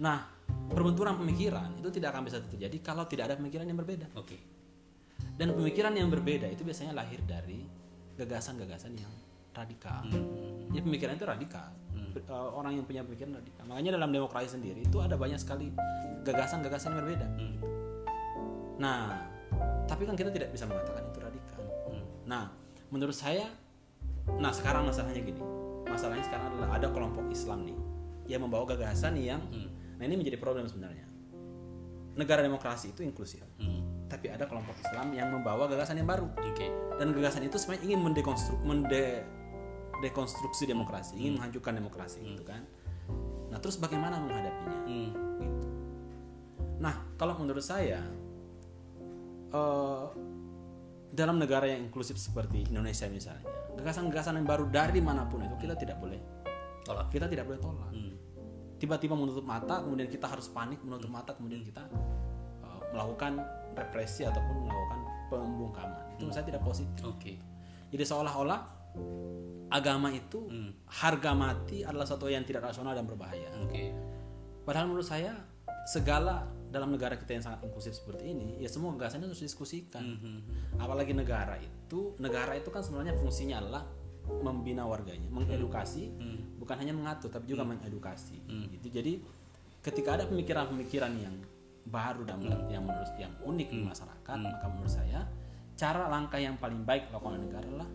Nah, 0.04 0.24
perbenturan 0.70 1.18
pemikiran 1.18 1.76
itu 1.82 1.90
tidak 1.90 2.16
akan 2.16 2.24
bisa 2.30 2.38
terjadi 2.46 2.78
kalau 2.80 3.04
tidak 3.10 3.34
ada 3.34 3.36
pemikiran 3.36 3.66
yang 3.66 3.78
berbeda. 3.78 4.08
Oke. 4.16 4.38
Dan 5.36 5.56
pemikiran 5.56 5.92
yang 5.96 6.08
berbeda 6.08 6.48
itu 6.48 6.64
biasanya 6.64 6.96
lahir 6.96 7.20
dari 7.26 7.66
gagasan-gagasan 8.16 8.96
yang 8.96 9.12
radikal. 9.56 10.04
Ya 10.72 10.82
pemikiran 10.86 11.18
itu 11.18 11.26
radikal. 11.28 11.72
Pe- 12.16 12.24
eh, 12.24 12.50
orang 12.56 12.80
yang 12.80 12.86
punya 12.88 13.02
pemikiran 13.04 13.40
radikal. 13.40 13.64
Makanya 13.68 14.00
dalam 14.00 14.10
demokrasi 14.14 14.56
sendiri 14.56 14.84
itu 14.86 14.98
ada 15.02 15.16
banyak 15.20 15.40
sekali 15.40 15.74
gagasan-gagasan 16.24 16.96
yang 16.96 17.00
berbeda. 17.04 17.28
Nah, 18.80 19.28
tapi 19.90 20.08
kan 20.08 20.16
kita 20.16 20.32
tidak 20.32 20.56
bisa 20.56 20.64
mengatakan 20.70 21.04
itu 21.08 21.20
radikal. 21.20 21.62
Nah, 22.30 22.54
menurut 22.94 23.16
saya, 23.16 23.50
nah 24.38 24.54
sekarang 24.54 24.86
masalahnya 24.86 25.20
gini. 25.20 25.42
Masalahnya 25.90 26.24
sekarang 26.30 26.54
adalah 26.54 26.78
ada 26.78 26.88
kelompok 26.94 27.26
Islam 27.34 27.66
nih 27.66 27.80
yang 28.30 28.46
membawa 28.46 28.70
gagasan 28.70 29.18
yang, 29.18 29.42
nah 30.00 30.08
ini 30.08 30.16
menjadi 30.16 30.40
problem 30.40 30.66
sebenarnya. 30.66 31.06
Negara 32.16 32.40
demokrasi 32.42 32.92
itu 32.92 33.04
inklusif, 33.04 33.44
Hmm. 33.60 34.08
tapi 34.08 34.28
ada 34.28 34.44
kelompok 34.44 34.76
Islam 34.80 35.14
yang 35.14 35.30
membawa 35.30 35.68
gagasan 35.68 36.00
yang 36.00 36.10
baru 36.10 36.28
Oke. 36.36 36.68
dan 36.98 37.12
gagasan 37.12 37.46
itu 37.46 37.56
sebenarnya 37.56 37.94
ingin 37.94 38.02
mendekonstru 38.02 38.56
mende 38.64 39.24
dekonstruksi 40.00 40.64
demokrasi, 40.66 41.16
ingin 41.16 41.36
menghancurkan 41.40 41.76
demokrasi 41.76 42.20
gitu 42.24 42.44
kan. 42.44 42.64
Nah, 43.52 43.60
terus 43.60 43.76
bagaimana 43.76 44.20
menghadapinya? 44.20 44.80
Hmm. 44.84 45.10
Gitu. 45.38 45.68
Nah, 46.80 46.96
kalau 47.16 47.36
menurut 47.36 47.64
saya 47.64 48.00
eh, 49.50 50.04
dalam 51.10 51.42
negara 51.42 51.66
yang 51.66 51.90
inklusif 51.90 52.16
seperti 52.16 52.70
Indonesia 52.70 53.10
misalnya, 53.10 53.44
gagasan-gagasan 53.76 54.38
yang 54.38 54.48
baru 54.48 54.70
dari 54.70 55.02
mana 55.02 55.26
pun 55.26 55.42
itu 55.42 55.56
kita 55.58 55.74
tidak 55.74 55.98
boleh 55.98 56.20
Tolak. 56.86 57.10
kita 57.10 57.26
tidak 57.26 57.46
boleh 57.50 57.60
tolak. 57.60 57.90
Hmm. 57.92 58.14
Tiba-tiba 58.80 59.14
menutup 59.14 59.44
mata, 59.44 59.84
kemudian 59.84 60.08
kita 60.08 60.26
harus 60.32 60.48
panik 60.48 60.80
menutup 60.82 61.12
mata, 61.12 61.36
kemudian 61.36 61.62
kita 61.62 61.84
eh, 62.64 62.82
melakukan 62.96 63.44
represi 63.76 64.24
ataupun 64.24 64.66
melakukan 64.66 65.00
pembungkaman. 65.30 66.16
Itu 66.16 66.26
menurut 66.26 66.36
saya 66.36 66.48
tidak 66.48 66.64
positif. 66.64 67.04
Oke. 67.06 67.38
Jadi 67.90 68.04
seolah-olah 68.04 68.80
agama 69.70 70.10
itu 70.10 70.50
harga 70.90 71.32
mati 71.38 71.86
adalah 71.86 72.04
sesuatu 72.04 72.26
yang 72.26 72.42
tidak 72.48 72.74
rasional 72.74 72.98
dan 72.98 73.06
berbahaya. 73.06 73.50
Oke. 73.62 73.94
Padahal 74.66 74.90
menurut 74.90 75.06
saya 75.06 75.34
segala 75.90 76.46
dalam 76.70 76.94
negara 76.94 77.18
kita 77.18 77.34
yang 77.34 77.42
sangat 77.42 77.66
inklusif 77.66 77.98
seperti 77.98 78.30
ini, 78.30 78.62
ya 78.62 78.70
semua 78.70 78.94
gagasannya 78.94 79.26
harus 79.26 79.42
diskusikan. 79.42 80.06
Apalagi 80.78 81.18
negara 81.18 81.58
itu, 81.58 82.14
negara 82.22 82.54
itu 82.54 82.70
kan 82.70 82.86
sebenarnya 82.86 83.18
fungsinya 83.18 83.58
adalah 83.58 83.84
membina 84.42 84.86
warganya, 84.86 85.28
mengedukasi, 85.34 86.14
bukan 86.62 86.76
hanya 86.80 86.94
mengatur 86.94 87.34
tapi 87.34 87.50
juga 87.50 87.66
mengedukasi. 87.66 88.40
Gitu. 88.78 88.88
Jadi 88.94 89.14
ketika 89.82 90.20
ada 90.20 90.26
pemikiran-pemikiran 90.30 91.14
yang 91.18 91.36
baru 91.90 92.22
dan 92.28 92.38
yang 92.70 92.86
menurut 92.86 93.14
yang 93.18 93.34
unik 93.42 93.68
di 93.74 93.82
masyarakat, 93.82 94.38
maka 94.38 94.66
menurut 94.70 94.94
saya 94.94 95.26
cara 95.80 96.12
langkah 96.12 96.38
yang 96.38 96.60
paling 96.60 96.84
baik 96.84 97.08
dilakukan 97.08 97.40
negara 97.40 97.64
adalah 97.64 97.90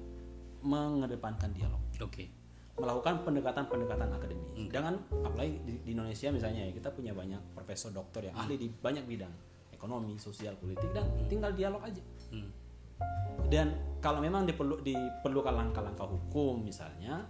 mengedepankan 0.64 1.53
dialog 1.53 1.83
Oke. 2.00 2.33
melakukan 2.81 3.21
pendekatan-pendekatan 3.23 4.09
akademis. 4.17 4.50
Jangan 4.73 4.97
apalagi 5.21 5.61
di, 5.69 5.73
di 5.85 5.91
Indonesia 5.93 6.33
misalnya 6.33 6.64
ya 6.64 6.73
kita 6.73 6.88
punya 6.91 7.12
banyak 7.12 7.53
profesor 7.53 7.93
doktor 7.93 8.25
yang 8.25 8.35
ahli 8.41 8.57
di 8.57 8.73
banyak 8.73 9.05
bidang 9.05 9.31
ekonomi, 9.76 10.17
sosial, 10.17 10.57
politik 10.57 10.88
dan 10.97 11.05
tinggal 11.29 11.53
dialog 11.53 11.85
aja. 11.85 12.00
Hmm. 12.33 12.49
Dan 13.49 13.99
kalau 14.01 14.21
memang 14.21 14.45
diperlu 14.45 14.85
diperlukan 14.85 15.55
langkah-langkah 15.55 16.05
hukum 16.05 16.61
misalnya, 16.65 17.25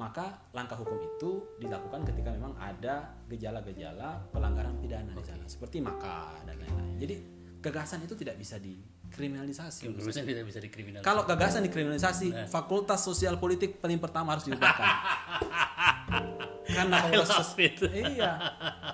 maka 0.00 0.48
langkah 0.56 0.80
hukum 0.80 0.96
itu 0.96 1.44
dilakukan 1.60 2.08
ketika 2.08 2.32
memang 2.32 2.56
ada 2.56 3.20
gejala-gejala 3.28 4.32
pelanggaran 4.32 4.80
pidana 4.80 5.12
di 5.12 5.24
sana, 5.24 5.44
seperti 5.44 5.84
maka 5.84 6.40
dan 6.48 6.56
lain-lain. 6.56 6.96
Jadi 6.96 7.14
gagasan 7.60 8.08
itu 8.08 8.16
tidak 8.16 8.40
bisa 8.40 8.56
dikriminalisasi. 8.56 9.92
Kemudian 9.92 10.24
tidak 10.24 10.44
bisa 10.48 10.60
dikriminalisasi. 10.64 11.04
Kalau 11.04 11.28
gagasan 11.28 11.60
dikriminalisasi, 11.68 12.48
Fakultas 12.48 13.04
Sosial 13.04 13.36
Politik 13.36 13.76
paling 13.84 14.00
pertama 14.00 14.32
harus 14.32 14.48
diubahkan. 14.48 14.88
karena 16.70 17.02
fakultas 17.02 17.50
it. 17.58 17.82
iya, 17.90 18.32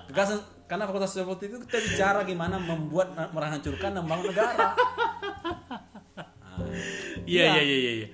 gagasan 0.09 0.41
karena 0.65 0.83
Fakultas 0.89 1.15
Sosial 1.15 1.29
Politik 1.29 1.55
itu 1.55 1.59
kita 1.69 1.79
bicara 1.79 2.19
gimana 2.27 2.59
membuat 2.59 3.15
menghancurkan 3.31 3.95
dan 3.95 4.01
membangun 4.03 4.35
negara. 4.35 4.75
Iya 7.27 7.59
iya 7.59 7.61
iya 7.63 7.77
iya. 7.77 7.93
iya. 8.03 8.07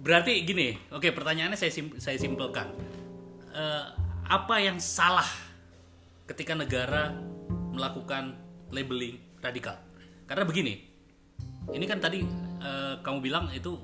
Berarti 0.00 0.44
gini, 0.48 0.76
oke 0.92 1.12
pertanyaannya 1.12 1.56
saya 1.56 1.72
sim- 1.72 1.96
saya 2.00 2.16
simpelkan. 2.16 2.72
Eh, 3.52 3.84
apa 4.30 4.62
yang 4.62 4.78
salah 4.78 5.26
ketika 6.30 6.54
negara 6.54 7.12
melakukan 7.74 8.38
labeling 8.70 9.18
radikal? 9.42 9.76
Karena 10.24 10.46
begini, 10.46 10.84
ini 11.74 11.84
kan 11.84 11.98
tadi 12.00 12.22
eh, 12.60 12.94
kamu 13.02 13.18
bilang 13.20 13.48
itu 13.52 13.76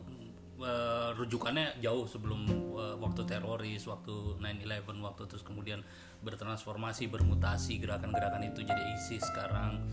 eh, 0.61 1.09
rujukannya 1.17 1.81
jauh 1.81 2.05
sebelum 2.09 2.45
eh, 2.77 2.97
waktu 3.01 3.23
teroris, 3.29 3.85
waktu 3.89 4.41
9/11, 4.41 5.01
waktu 5.05 5.23
terus 5.29 5.45
kemudian 5.45 5.81
bertransformasi, 6.25 7.13
bermutasi 7.13 7.79
gerakan-gerakan 7.79 8.49
itu 8.49 8.65
jadi 8.65 8.83
ISIS 8.97 9.23
sekarang 9.29 9.85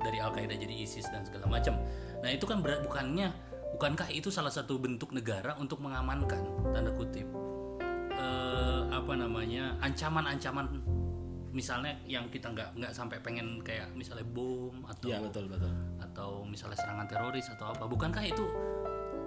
dari 0.00 0.18
Al 0.22 0.30
Qaeda 0.30 0.54
jadi 0.54 0.74
ISIS 0.74 1.10
dan 1.10 1.26
segala 1.26 1.46
macam. 1.50 1.74
Nah 2.22 2.30
itu 2.30 2.44
kan 2.46 2.62
berat 2.62 2.84
bukannya 2.86 3.34
bukankah 3.74 4.06
itu 4.14 4.30
salah 4.30 4.54
satu 4.54 4.78
bentuk 4.78 5.10
negara 5.10 5.58
untuk 5.58 5.82
mengamankan 5.82 6.46
tanda 6.70 6.94
kutip 6.94 7.26
eh, 8.14 8.82
apa 8.94 9.12
namanya 9.18 9.74
ancaman-ancaman 9.82 10.70
misalnya 11.54 11.94
yang 12.06 12.26
kita 12.30 12.50
nggak 12.50 12.74
nggak 12.74 12.92
sampai 12.94 13.18
pengen 13.22 13.62
kayak 13.62 13.90
misalnya 13.94 14.26
bom 14.26 14.74
atau 14.90 15.06
Iya 15.06 15.22
betul 15.22 15.46
betul. 15.46 15.70
atau 16.02 16.42
misalnya 16.42 16.78
serangan 16.78 17.06
teroris 17.06 17.46
atau 17.46 17.70
apa 17.70 17.86
bukankah 17.86 18.26
itu 18.26 18.42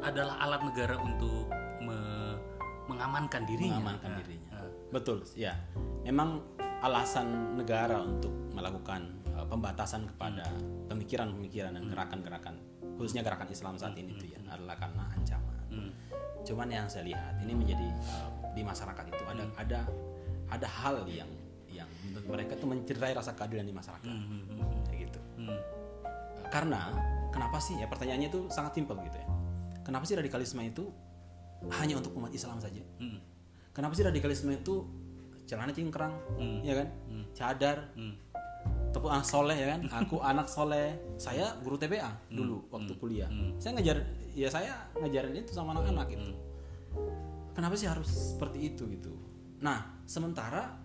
adalah 0.01 0.35
alat 0.39 0.61
negara 0.63 0.95
untuk 0.97 1.49
me- 1.81 2.37
mengamankan 2.87 3.43
dirinya 3.43 3.77
Mengamankan 3.77 4.09
Nah, 4.09 4.19
dirinya. 4.19 4.49
nah, 4.55 4.69
Betul, 4.87 5.17
ya. 5.35 5.53
Memang 6.03 6.39
alasan 6.79 7.57
negara 7.59 7.99
untuk 7.99 8.31
melakukan 8.55 9.01
uh, 9.33 9.43
pembatasan 9.43 10.07
kepada 10.07 10.45
pemikiran-pemikiran 10.87 11.73
dan 11.73 11.83
gerakan-gerakan 11.85 12.55
khususnya 12.97 13.21
gerakan 13.21 13.45
Islam 13.47 13.77
saat 13.77 13.93
ini 13.93 14.09
itu 14.11 14.33
ya 14.33 14.39
adalah 14.47 14.73
karena 14.73 15.05
ancaman. 15.11 15.93
Cuman 16.41 16.67
yang 16.71 16.87
saya 16.87 17.03
lihat 17.05 17.43
ini 17.43 17.53
menjadi 17.53 17.87
uh, 18.07 18.29
di 18.55 18.63
masyarakat 18.63 19.05
itu 19.05 19.23
ada 19.27 19.43
ada 19.53 19.79
ada 20.47 20.67
hal 20.67 21.03
yang 21.05 21.27
yang 21.67 21.85
menurut 22.01 22.25
mereka 22.25 22.55
itu 22.55 22.65
mencederai 22.65 23.13
rasa 23.13 23.35
keadilan 23.35 23.67
di 23.67 23.75
masyarakat. 23.75 24.07
Kayak 24.87 24.99
gitu. 25.05 25.19
hmm, 25.37 25.59
Karena 26.47 26.89
kenapa 27.29 27.59
sih 27.59 27.75
ya 27.75 27.85
pertanyaannya 27.85 28.31
itu 28.31 28.47
sangat 28.47 28.73
simpel 28.73 28.95
gitu 29.03 29.17
ya. 29.19 29.27
Kenapa 29.87 30.03
sih 30.03 30.19
radikalisme 30.19 30.59
itu 30.61 30.91
hanya 31.71 31.95
untuk 31.95 32.11
umat 32.19 32.29
Islam 32.29 32.59
saja? 32.59 32.83
hmm, 32.99 33.19
Kenapa 33.71 33.95
sih 33.95 34.03
radikalisme 34.03 34.51
itu 34.51 34.83
celana 35.47 35.71
cingkrang, 35.71 36.11
ya 36.61 36.75
kan? 36.75 36.87
Cadar, 37.31 37.77
hmm, 37.95 38.15
ataupun 38.91 39.09
anak 39.09 39.23
soleh 39.23 39.55
ya 39.55 39.67
kan? 39.71 39.79
Aku 40.03 40.19
anak 40.19 40.51
soleh. 40.51 40.99
Saya 41.15 41.55
guru 41.63 41.79
TPA 41.79 42.11
dulu 42.27 42.67
waktu 42.67 42.91
kuliah. 42.99 43.29
Saya 43.57 43.79
ngajar, 43.79 43.97
ya 44.35 44.49
saya 44.51 44.73
ngajarin 44.97 45.39
itu 45.39 45.55
sama 45.55 45.71
anak-anak 45.71 46.11
gitu. 46.11 46.35
Kenapa 47.55 47.73
sih 47.73 47.87
harus 47.87 48.09
seperti 48.35 48.75
itu 48.75 48.83
gitu? 48.91 49.13
Nah, 49.63 50.03
sementara 50.03 50.77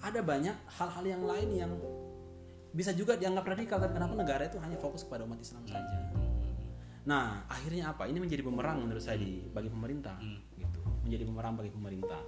ada 0.00 0.20
banyak 0.20 0.56
hal-hal 0.74 1.04
yang 1.06 1.22
lain 1.22 1.48
yang 1.54 1.72
bisa 2.70 2.90
juga 2.92 3.14
dianggap 3.14 3.44
radikal 3.46 3.78
tapi 3.78 3.94
kenapa 3.94 4.14
negara 4.14 4.42
itu 4.46 4.56
hanya 4.58 4.76
fokus 4.76 5.02
kepada 5.04 5.22
umat 5.22 5.38
Islam 5.38 5.64
saja? 5.66 5.96
Nah, 7.10 7.42
akhirnya 7.50 7.90
apa? 7.90 8.06
Ini 8.06 8.22
menjadi 8.22 8.46
bumerang 8.46 8.86
menurut 8.86 9.02
saya 9.02 9.18
di 9.18 9.42
bagi 9.50 9.66
pemerintah, 9.66 10.14
gitu. 10.54 10.78
Menjadi 11.02 11.26
bumerang 11.26 11.58
bagi 11.58 11.74
pemerintah. 11.74 12.22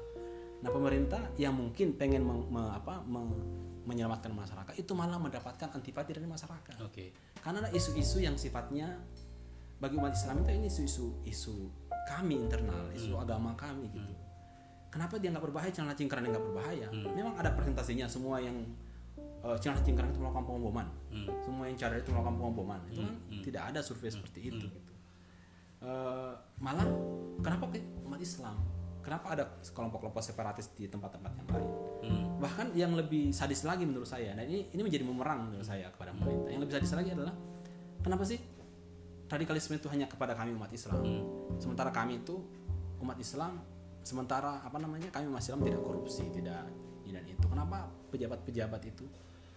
Nah, 0.62 0.70
pemerintah 0.70 1.22
yang 1.38 1.54
mungkin 1.54 1.94
pengen 1.94 2.26
meng- 2.26 2.50
me- 2.50 2.74
apa, 2.74 3.02
me- 3.06 3.62
menyelamatkan 3.82 4.30
masyarakat 4.30 4.74
itu 4.78 4.94
malah 4.94 5.18
mendapatkan 5.18 5.70
antipati 5.74 6.14
dari 6.14 6.26
masyarakat. 6.26 6.82
oke 6.82 7.04
Karena 7.42 7.66
ada 7.66 7.70
isu-isu 7.74 8.22
yang 8.22 8.38
sifatnya 8.38 8.94
bagi 9.78 9.98
umat 9.98 10.14
Islam 10.14 10.46
itu 10.46 10.50
ini 10.54 10.66
isu-isu 10.70 11.18
isu 11.26 11.54
kami 12.06 12.38
internal, 12.46 12.90
isu 12.94 13.18
agama 13.18 13.54
kami 13.58 13.90
gitu. 13.90 14.14
Kenapa 14.86 15.18
dia 15.18 15.34
nggak 15.34 15.42
berbahaya 15.42 15.70
celana 15.74 15.98
cingkrang 15.98 16.22
yang 16.22 16.34
nggak 16.34 16.46
berbahaya? 16.46 16.86
Memang 17.10 17.34
ada 17.34 17.50
presentasinya 17.50 18.06
semua 18.06 18.38
yang 18.38 18.54
eh, 19.42 19.56
Cina 19.58 19.74
Cingkrang 19.76 20.10
itu 20.10 20.20
melakukan 20.20 20.44
pengeboman 20.46 20.86
Hmm. 21.12 21.28
semua 21.44 21.68
yang 21.68 21.76
cadar 21.76 22.00
itu 22.00 22.08
melakukan 22.08 22.36
pengeboman 22.40 22.80
itu 22.88 23.00
kan 23.04 23.14
tidak 23.44 23.62
ada 23.68 23.80
survei 23.84 24.08
seperti 24.08 24.40
itu 24.48 24.64
gitu. 24.64 24.92
Eh, 25.82 26.32
malah 26.58 26.86
kenapa 27.42 27.68
ke 27.68 27.82
umat 28.06 28.22
Islam? 28.22 28.56
Kenapa 29.02 29.34
ada 29.34 29.44
kelompok-kelompok 29.74 30.22
separatis 30.22 30.70
di 30.78 30.86
tempat-tempat 30.86 31.32
yang 31.36 31.48
lain? 31.50 31.70
Hmm. 32.02 32.24
bahkan 32.42 32.74
yang 32.74 32.98
lebih 32.98 33.30
sadis 33.30 33.62
lagi 33.62 33.86
menurut 33.86 34.10
saya 34.10 34.34
dan 34.34 34.42
ini 34.50 34.66
ini 34.74 34.82
menjadi 34.82 35.06
memerang 35.06 35.46
menurut 35.46 35.62
saya 35.62 35.86
kepada 35.94 36.10
pemerintah. 36.10 36.50
Yang 36.50 36.60
lebih 36.66 36.74
sadis 36.74 36.92
lagi 36.98 37.10
adalah 37.14 37.34
kenapa 38.02 38.26
sih 38.26 38.38
radikalisme 39.30 39.78
itu 39.78 39.86
hanya 39.86 40.10
kepada 40.10 40.34
kami 40.34 40.50
umat 40.58 40.66
Islam? 40.74 40.98
Sementara 41.62 41.94
kami 41.94 42.18
itu 42.18 42.42
umat 42.98 43.14
Islam 43.18 43.62
sementara 44.02 44.58
apa 44.66 44.82
namanya 44.82 45.06
kami 45.14 45.30
umat 45.30 45.38
Islam 45.38 45.62
tidak 45.62 45.82
korupsi 45.86 46.26
tidak 46.34 46.66
ini 47.06 47.14
dan 47.14 47.26
itu. 47.30 47.46
Kenapa 47.46 47.86
pejabat-pejabat 48.12 48.82
itu 48.84 49.08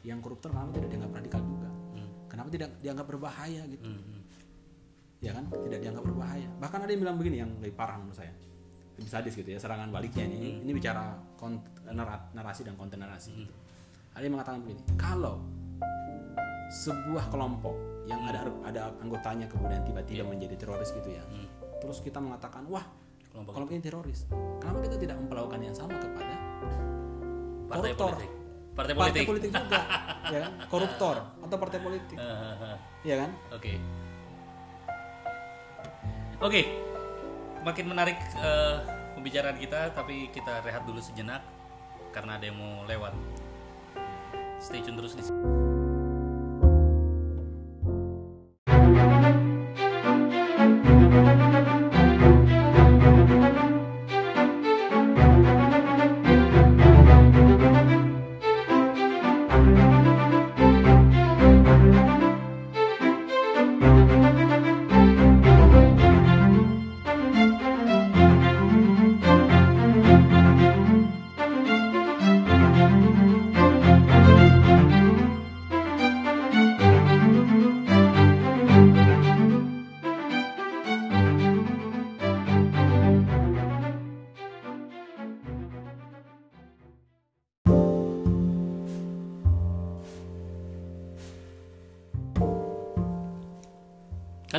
yang 0.08 0.24
koruptor 0.24 0.50
kenapa 0.56 0.72
tidak 0.80 0.90
dianggap 0.96 1.12
radikal 1.14 1.42
juga? 1.44 1.70
Kenapa 2.26 2.50
tidak 2.52 2.70
dianggap 2.80 3.06
berbahaya 3.06 3.62
gitu? 3.70 3.86
Hmm. 3.86 4.22
ya 5.24 5.32
kan? 5.32 5.46
Tidak 5.48 5.80
dianggap 5.80 6.04
berbahaya. 6.04 6.50
Bahkan 6.60 6.80
ada 6.84 6.92
yang 6.92 7.02
bilang 7.04 7.18
begini 7.20 7.38
yang 7.42 7.52
lebih 7.60 7.76
parah 7.76 7.96
menurut 7.98 8.18
saya. 8.18 8.34
Lebih 8.96 9.12
sadis 9.12 9.34
gitu 9.36 9.50
ya 9.50 9.60
serangan 9.60 9.92
baliknya 9.92 10.24
ini. 10.28 10.64
Ini 10.64 10.72
bicara 10.72 11.16
kont- 11.36 11.64
nara- 11.86 12.32
narasi 12.34 12.66
dan 12.66 12.74
konten 12.76 12.98
narasi 12.98 13.30
gitu. 13.36 13.54
ada 14.16 14.24
yang 14.24 14.34
mengatakan 14.40 14.64
begini 14.64 14.82
kalau 14.96 15.44
sebuah 16.72 17.30
kelompok 17.30 17.76
yang 18.08 18.24
ada 18.26 18.48
ada 18.66 18.82
anggotanya 19.00 19.46
kemudian 19.46 19.84
tiba-tiba 19.86 20.26
menjadi 20.26 20.56
teroris 20.58 20.90
gitu 20.90 21.14
ya 21.14 21.22
terus 21.78 22.02
kita 22.02 22.18
mengatakan 22.18 22.66
wah 22.66 22.82
Kelompok 23.30 23.52
kelompok 23.54 23.76
ini 23.76 23.84
teroris 23.84 24.24
kenapa 24.58 24.80
kita 24.88 24.96
tidak 24.98 25.20
memperlakukan 25.20 25.60
yang 25.62 25.76
sama 25.76 26.00
kepada 26.00 26.36
Partai 27.68 27.92
koruptor? 27.92 28.08
politik. 28.16 28.32
Partai 28.76 28.92
partai 28.92 29.24
politik. 29.24 29.26
politik 29.26 29.52
juga 29.56 29.82
ya 30.34 30.40
kan 30.44 30.52
koruptor 30.68 31.16
atau 31.40 31.58
partai 31.58 31.80
politik 31.80 32.18
ya 33.08 33.16
kan 33.24 33.32
Oke. 33.56 33.80
Oke. 36.44 36.62
Makin 37.64 37.86
menarik 37.90 38.20
eh, 38.38 38.78
pembicaraan 39.16 39.58
kita, 39.58 39.96
tapi 39.96 40.30
kita 40.30 40.62
rehat 40.62 40.84
dulu 40.86 41.00
sejenak 41.02 41.42
karena 42.12 42.38
ada 42.38 42.46
yang 42.46 42.60
mau 42.60 42.84
lewat. 42.86 43.16
Stay 44.60 44.84
tune 44.84 45.00
terus 45.00 45.16
di 45.18 45.24
sini. 45.26 45.75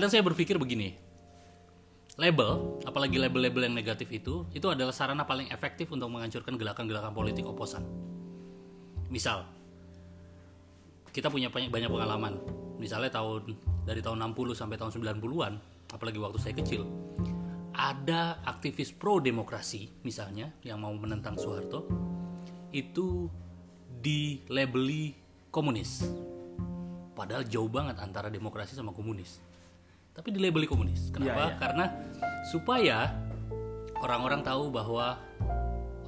Kadang 0.06 0.22
saya 0.22 0.30
berpikir 0.30 0.54
begini. 0.54 0.94
Label, 2.14 2.78
apalagi 2.86 3.18
label-label 3.18 3.66
yang 3.66 3.74
negatif 3.74 4.06
itu, 4.14 4.46
itu 4.54 4.62
adalah 4.70 4.94
sarana 4.94 5.26
paling 5.26 5.50
efektif 5.50 5.90
untuk 5.90 6.06
menghancurkan 6.14 6.54
gerakan-gerakan 6.54 7.10
politik 7.10 7.42
oposan. 7.42 7.82
Misal, 9.10 9.42
kita 11.10 11.26
punya 11.26 11.50
banyak, 11.50 11.90
pengalaman. 11.90 12.38
Misalnya 12.78 13.18
tahun 13.18 13.58
dari 13.82 13.98
tahun 13.98 14.22
60 14.30 14.54
sampai 14.54 14.78
tahun 14.78 14.94
90-an, 14.94 15.52
apalagi 15.90 16.22
waktu 16.22 16.38
saya 16.38 16.54
kecil, 16.54 16.86
ada 17.74 18.38
aktivis 18.46 18.94
pro 18.94 19.18
demokrasi 19.18 19.90
misalnya 20.06 20.54
yang 20.62 20.86
mau 20.86 20.94
menentang 20.94 21.34
Soeharto 21.34 21.82
itu 22.70 23.26
dilabeli 23.98 25.18
komunis. 25.50 26.06
Padahal 27.18 27.42
jauh 27.42 27.66
banget 27.66 27.98
antara 27.98 28.30
demokrasi 28.30 28.78
sama 28.78 28.94
komunis. 28.94 29.42
Tapi 30.16 30.28
dilabeli 30.32 30.64
komunis. 30.64 31.12
Kenapa? 31.12 31.28
Iya, 31.28 31.44
iya. 31.52 31.56
Karena 31.60 31.84
supaya 32.48 32.98
orang-orang 34.00 34.40
tahu 34.40 34.72
bahwa 34.72 35.20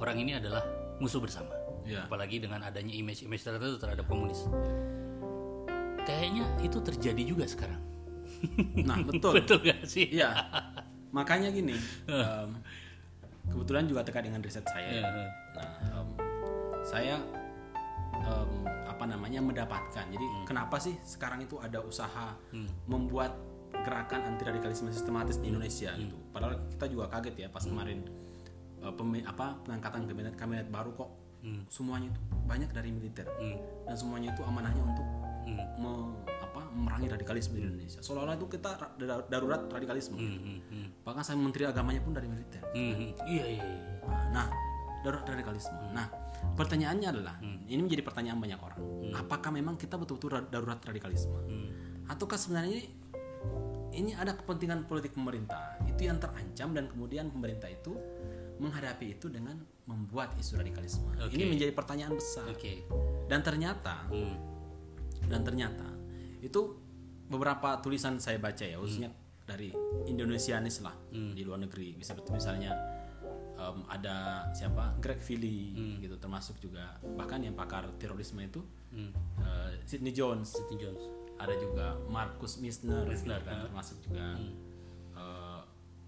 orang 0.01 0.17
ini 0.17 0.41
adalah 0.41 0.65
musuh 0.97 1.21
bersama. 1.21 1.53
Iya. 1.85 2.09
Apalagi 2.09 2.41
dengan 2.41 2.65
adanya 2.65 2.93
image-image 2.93 3.43
tertentu 3.45 3.77
terhadap 3.77 4.05
komunis. 4.09 4.49
Kayaknya 6.05 6.45
itu 6.65 6.77
terjadi 6.81 7.21
juga 7.21 7.45
sekarang. 7.45 7.81
nah 8.81 8.97
betul 9.09 9.37
Betul 9.37 9.61
gak 9.61 9.85
sih? 9.85 10.09
Iya. 10.09 10.33
Makanya 11.13 11.49
gini, 11.49 11.73
em, 12.09 12.49
kebetulan 13.49 13.85
juga 13.89 14.05
terkait 14.05 14.25
dengan 14.25 14.41
riset 14.41 14.65
saya. 14.65 14.89
Iya. 14.89 15.09
Nah, 15.57 15.71
em, 16.01 16.07
saya 16.85 17.15
em, 18.25 18.51
apa 18.85 19.05
namanya 19.05 19.41
mendapatkan. 19.41 20.05
Jadi 20.09 20.25
kenapa 20.45 20.77
sih 20.77 20.97
sekarang 21.05 21.45
itu 21.45 21.57
ada 21.61 21.81
usaha 21.81 22.37
membuat 22.85 23.33
gerakan 23.71 24.19
anti 24.25 24.43
radikalisme 24.43 24.89
sistematis 24.89 25.37
di 25.37 25.47
Indonesia 25.47 25.91
gitu. 25.95 26.17
Padahal 26.29 26.59
kita 26.69 26.85
juga 26.85 27.05
kaget 27.09 27.35
ya 27.37 27.47
pas 27.47 27.63
kemarin 27.63 27.99
eh, 28.79 28.93
pemi- 28.93 29.23
apa 29.23 29.59
pengangkatan 29.61 30.05
kabinet 30.05 30.35
kabinet 30.35 30.67
baru 30.67 30.91
kok 30.93 31.09
semuanya 31.67 32.09
itu 32.09 32.19
banyak 32.43 32.67
dari 32.69 32.91
militer 32.91 33.23
dan 33.85 33.95
semuanya 33.95 34.29
itu 34.29 34.43
amanahnya 34.43 34.83
untuk 34.83 35.07
me- 35.77 36.11
apa, 36.27 36.61
memerangi 36.69 37.07
radikalisme 37.09 37.55
di 37.55 37.63
Indonesia. 37.63 37.99
Seolah-olah 37.99 38.35
itu 38.35 38.45
kita 38.49 38.69
ra- 38.75 38.93
dar- 38.93 39.25
darurat 39.25 39.61
radikalisme. 39.65 40.13
Hmm, 40.15 40.35
hmm, 40.37 40.59
hmm. 40.67 40.87
Bahkan 41.01 41.23
saya 41.23 41.37
menteri 41.37 41.63
agamanya 41.63 42.01
pun 42.01 42.11
dari 42.11 42.27
militer. 42.27 42.59
Hmm, 42.69 42.91
hmm. 42.91 43.09
Iya, 43.23 43.45
iya, 43.47 43.63
iya. 43.63 43.85
Nah, 44.29 44.45
darurat 44.99 45.23
radikalisme. 45.23 45.79
Nah, 45.89 46.11
pertanyaannya 46.53 47.07
adalah, 47.07 47.35
ini 47.65 47.79
menjadi 47.79 48.03
pertanyaan 48.03 48.37
banyak 48.37 48.59
orang. 48.59 48.79
Apakah 49.15 49.49
memang 49.49 49.73
kita 49.73 49.95
betul-betul 49.95 50.29
ra- 50.29 50.45
darurat 50.45 50.77
radikalisme? 50.81 51.33
Ataukah 52.05 52.35
sebenarnya 52.35 52.73
ini, 52.75 52.85
ini 53.91 54.13
ada 54.13 54.33
kepentingan 54.33 54.85
politik 54.85 55.11
pemerintah 55.11 55.77
itu 55.83 56.05
yang 56.05 56.17
terancam 56.17 56.71
dan 56.71 56.85
kemudian 56.85 57.27
pemerintah 57.27 57.67
itu 57.67 57.97
menghadapi 58.57 59.15
itu 59.15 59.27
dengan 59.27 59.55
membuat 59.85 60.35
isu 60.35 60.57
radikalisme. 60.57 61.09
Oke. 61.17 61.33
Ini 61.33 61.45
menjadi 61.47 61.71
pertanyaan 61.71 62.13
besar. 62.13 62.45
Oke. 62.47 62.85
Dan 63.25 63.39
ternyata 63.39 64.05
Hmm. 64.07 64.37
dan 65.21 65.43
ternyata 65.43 65.83
itu 66.39 66.79
beberapa 67.25 67.77
tulisan 67.79 68.17
saya 68.17 68.39
baca 68.39 68.63
ya 68.63 68.77
khususnya 68.77 69.11
dari 69.43 69.69
Indonesianis 70.05 70.79
lah 70.79 70.95
di 71.11 71.41
luar 71.41 71.59
negeri 71.59 71.91
bisa 71.91 72.13
seperti 72.13 72.33
misalnya 72.33 72.71
em, 73.53 73.83
ada 73.85 74.47
siapa 74.51 74.95
Greg 74.97 75.19
Philly 75.19 75.75
gitu 75.99 76.15
termasuk 76.15 76.57
juga 76.57 76.95
bahkan 77.13 77.41
yang 77.41 77.53
pakar 77.53 77.89
terorisme 77.97 78.39
itu 78.39 78.63
Hmm. 78.89 79.11
eh, 79.37 79.83
Sidney 79.83 80.09
Jones 80.09 80.49
Sidney 80.49 80.79
Jones. 80.79 81.03
Ada 81.39 81.55
juga 81.55 81.95
Marcus 82.05 82.59
Misner, 82.59 83.07
gitu 83.07 83.15
Misner, 83.25 83.39
kan, 83.41 83.63
termasuk 83.63 83.97
juga 84.03 84.25
eh, 85.15 85.61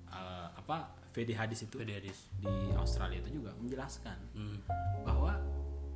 eh, 0.10 0.48
apa 0.54 0.78
VD 1.12 1.32
Hadis 1.34 1.63
itu 1.63 1.76
Fede 1.76 1.96
Hadis. 1.96 2.28
di 2.36 2.48
Australia 2.74 3.20
itu 3.20 3.39
juga 3.39 3.52
menjelaskan 3.56 4.17
Hmm. 4.32 4.60
bahwa 5.02 5.39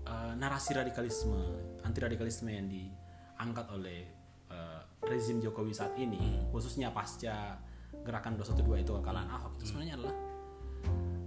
eh, 0.03 0.33
narasi 0.35 0.71
radikalisme 0.73 1.35
anti 1.81 1.99
radikalisme 1.99 2.47
yang 2.47 2.65
diangkat 2.65 3.67
oleh 3.69 4.07
eh, 4.47 4.81
rezim 5.03 5.39
Jokowi 5.39 5.71
saat 5.71 5.95
ini 5.95 6.39
khususnya 6.49 6.89
pasca 6.89 7.59
gerakan 8.01 8.35
212 8.35 8.81
itu 8.81 8.91
kekalahan 8.93 9.27
Ahok 9.29 9.57
itu 9.57 9.65
sebenarnya 9.67 9.95
adalah 9.95 10.15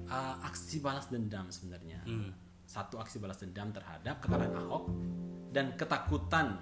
eh, 0.09 0.35
aksi 0.43 0.81
balas 0.81 1.07
dendam 1.09 1.49
sebenarnya 1.49 2.01
Hmm. 2.05 2.33
satu 2.65 2.97
aksi 2.97 3.17
balas 3.19 3.37
dendam 3.37 3.69
terhadap 3.69 4.21
kekalahan 4.21 4.53
Ahok 4.59 4.85
dan 5.51 5.73
ketakutan 5.75 6.61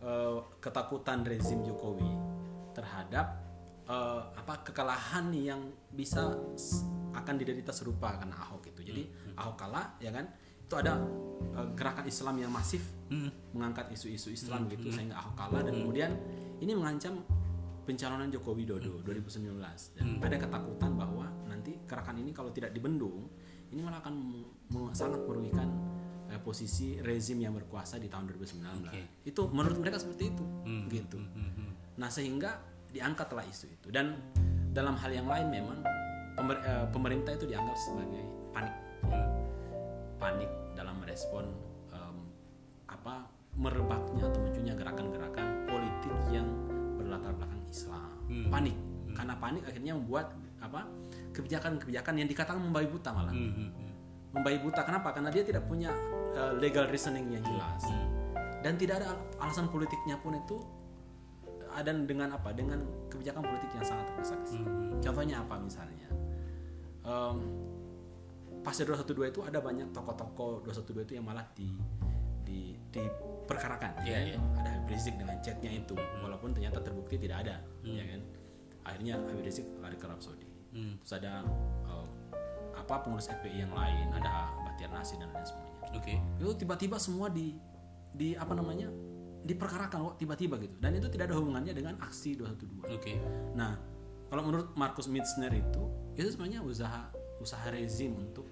eh, 0.00 0.38
ketakutan 0.60 1.24
rezim 1.24 1.62
Jokowi 1.64 2.08
terhadap 2.76 3.26
eh, 3.88 4.22
apa 4.34 4.64
kekalahan 4.64 5.32
yang 5.34 5.60
bisa 5.92 6.36
akan 7.10 7.34
diderita 7.36 7.74
serupa 7.74 8.14
karena 8.16 8.36
Ahok 8.38 8.70
itu. 8.70 8.80
Jadi 8.86 9.02
Ahok 9.36 9.56
kalah 9.56 9.96
ya 10.00 10.10
kan? 10.14 10.28
Itu 10.64 10.74
ada 10.78 11.00
eh, 11.56 11.68
gerakan 11.76 12.06
Islam 12.06 12.34
yang 12.40 12.52
masif 12.52 12.84
mengangkat 13.50 13.90
isu-isu 13.90 14.30
Islam 14.30 14.70
gitu 14.70 14.86
sehingga 14.94 15.18
Ahok 15.18 15.34
kalah 15.34 15.62
dan 15.66 15.74
kemudian 15.74 16.14
ini 16.62 16.72
mengancam 16.78 17.26
pencalonan 17.90 18.30
Joko 18.30 18.54
Widodo 18.54 19.02
2019 19.02 19.50
dan 19.98 20.06
ada 20.22 20.36
ketakutan 20.38 20.94
bahwa 20.94 21.26
nanti 21.50 21.74
gerakan 21.90 22.22
ini 22.22 22.30
kalau 22.30 22.54
tidak 22.54 22.70
dibendung 22.70 23.26
ini 23.74 23.82
malah 23.82 23.98
akan 23.98 24.14
sangat 24.94 25.18
merugikan 25.26 25.66
eh, 26.30 26.38
posisi 26.38 26.96
rezim 26.98 27.36
yang 27.36 27.52
berkuasa 27.52 27.96
di 27.96 28.06
tahun 28.06 28.30
2019. 28.30 28.86
Oke. 28.86 29.02
Itu 29.24 29.48
menurut 29.48 29.76
mereka 29.76 29.98
seperti 29.98 30.30
itu, 30.30 30.44
Hmm, 30.62 30.86
gitu. 30.86 31.18
hmm, 31.18 31.30
hmm, 31.32 31.50
hmm. 31.52 31.70
Nah 31.96 32.08
sehingga 32.08 32.62
diangkatlah 32.86 33.44
isu 33.44 33.66
itu 33.68 33.88
dan 33.88 34.18
dalam 34.68 34.94
hal 34.94 35.10
yang 35.10 35.26
lain 35.26 35.46
memang 35.48 35.78
pemer- 36.32 36.58
eh, 36.60 36.86
pemerintah 36.88 37.32
itu 37.32 37.44
dianggap 37.44 37.76
sebagai 37.76 38.22
panik, 38.50 38.74
Hmm. 39.02 39.26
panik 40.16 40.48
dalam 40.72 40.96
merespon 40.96 41.44
em, 41.88 42.16
apa 42.86 43.26
merebaknya 43.52 44.24
atau 44.24 44.40
munculnya 44.40 44.74
gerakan-gerakan 44.74 45.46
politik 45.66 46.14
yang 46.30 46.46
berlatar 46.94 47.32
belakang 47.32 47.62
Islam. 47.64 48.10
Hmm. 48.24 48.48
Panik 48.48 48.76
karena 49.10 49.34
panik 49.36 49.62
akhirnya 49.64 49.92
membuat 49.92 50.30
apa 50.60 50.86
kebijakan-kebijakan 51.32 52.14
yang 52.16 52.28
dikatakan 52.28 52.60
membabi 52.60 52.86
buta 52.86 53.10
malah 53.10 53.32
Hmm, 53.32 53.50
hmm, 53.50 53.70
hmm. 53.70 53.92
membabi 54.30 54.58
buta 54.60 54.82
kenapa 54.82 55.08
karena 55.10 55.30
dia 55.30 55.42
tidak 55.42 55.64
punya 55.64 55.90
eh, 56.32 56.52
legal 56.56 56.86
reasoning 56.86 57.30
yang 57.30 57.42
jelas. 57.42 57.82
Hmm. 57.82 58.08
dan 58.60 58.76
tidak 58.76 59.00
ada 59.00 59.06
al- 59.10 59.24
alasan 59.40 59.66
politiknya 59.66 60.16
pun 60.16 60.36
itu 60.36 60.60
ada 61.70 61.90
dengan 61.90 62.28
apa? 62.30 62.50
Dengan 62.50 62.76
kebijakan 63.08 63.40
politik 63.40 63.72
yang 63.72 63.80
sangat 63.82 64.04
tergesa-gesa 64.10 64.58
Hmm. 64.58 65.00
contohnya 65.00 65.40
apa 65.40 65.56
misalnya? 65.56 66.08
Em, 67.00 67.36
pasca 68.60 68.84
212 68.84 69.30
itu 69.30 69.40
ada 69.40 69.58
banyak 69.58 69.88
tokoh-tokoh 69.88 70.60
212 70.62 71.02
itu 71.02 71.14
yang 71.14 71.24
malah 71.24 71.48
di 71.50 71.72
di 72.42 72.74
diperkarakan 72.90 74.02
Iya, 74.02 74.12
ya. 74.12 74.20
iya. 74.26 74.38
ada 74.58 74.68
Habib 74.74 74.92
Rizik 74.92 75.14
dengan 75.14 75.38
chatnya 75.38 75.70
itu. 75.72 75.94
Walaupun 76.20 76.50
ternyata 76.50 76.82
terbukti 76.82 77.16
tidak 77.16 77.46
ada 77.46 77.62
ya 77.80 78.04
kan? 78.04 78.20
Akhirnya 78.84 79.16
Habib 79.16 79.40
Rizik 79.40 79.64
lari 79.78 79.94
ke 79.94 80.04
Arab 80.04 80.20
Saudi. 80.20 80.44
Hmm. 80.70 80.94
terus 80.98 81.16
ada 81.16 81.42
eh, 81.84 82.06
apa 82.72 82.94
pengurus 83.00 83.26
FPI 83.26 83.64
yang 83.64 83.72
lain 83.72 84.06
ada 84.12 84.52
Bahtiar 84.60 84.92
Nasir 84.92 85.16
dan 85.16 85.32
lain 85.32 85.42
semuanya 85.42 85.69
Oke. 85.94 86.14
itu 86.38 86.50
tiba-tiba 86.56 86.96
semua 86.96 87.28
di 87.28 87.54
di 88.10 88.34
apa 88.34 88.54
namanya 88.54 88.90
diperkarakan 89.40 90.12
kok 90.12 90.16
tiba-tiba 90.20 90.60
gitu. 90.60 90.74
Dan 90.78 90.98
itu 90.98 91.08
tidak 91.08 91.32
ada 91.32 91.36
hubungannya 91.40 91.72
dengan 91.72 91.96
aksi 91.98 92.36
212 92.36 92.90
Oke. 92.92 93.14
nah 93.54 93.78
kalau 94.28 94.46
menurut 94.46 94.76
Markus 94.76 95.10
Mitzner 95.10 95.50
itu 95.50 95.82
itu 96.14 96.28
sebenarnya 96.30 96.60
usaha 96.62 97.08
usaha 97.40 97.66
rezim 97.72 98.14
untuk 98.14 98.46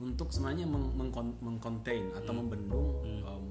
untuk 0.00 0.32
sebenarnya 0.32 0.64
meng, 0.64 0.96
mengkon- 0.96 1.36
mengcontain 1.44 2.08
atau 2.16 2.32
membendung 2.32 2.88
em, 3.04 3.44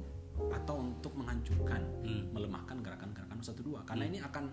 atau 0.50 0.80
untuk 0.80 1.14
menghancurkan 1.14 1.84
Hmm. 2.02 2.32
melemahkan 2.34 2.80
gerakan-gerakan 2.80 3.38
212 3.38 3.84
karena 3.86 4.04
ini 4.08 4.18
akan 4.24 4.46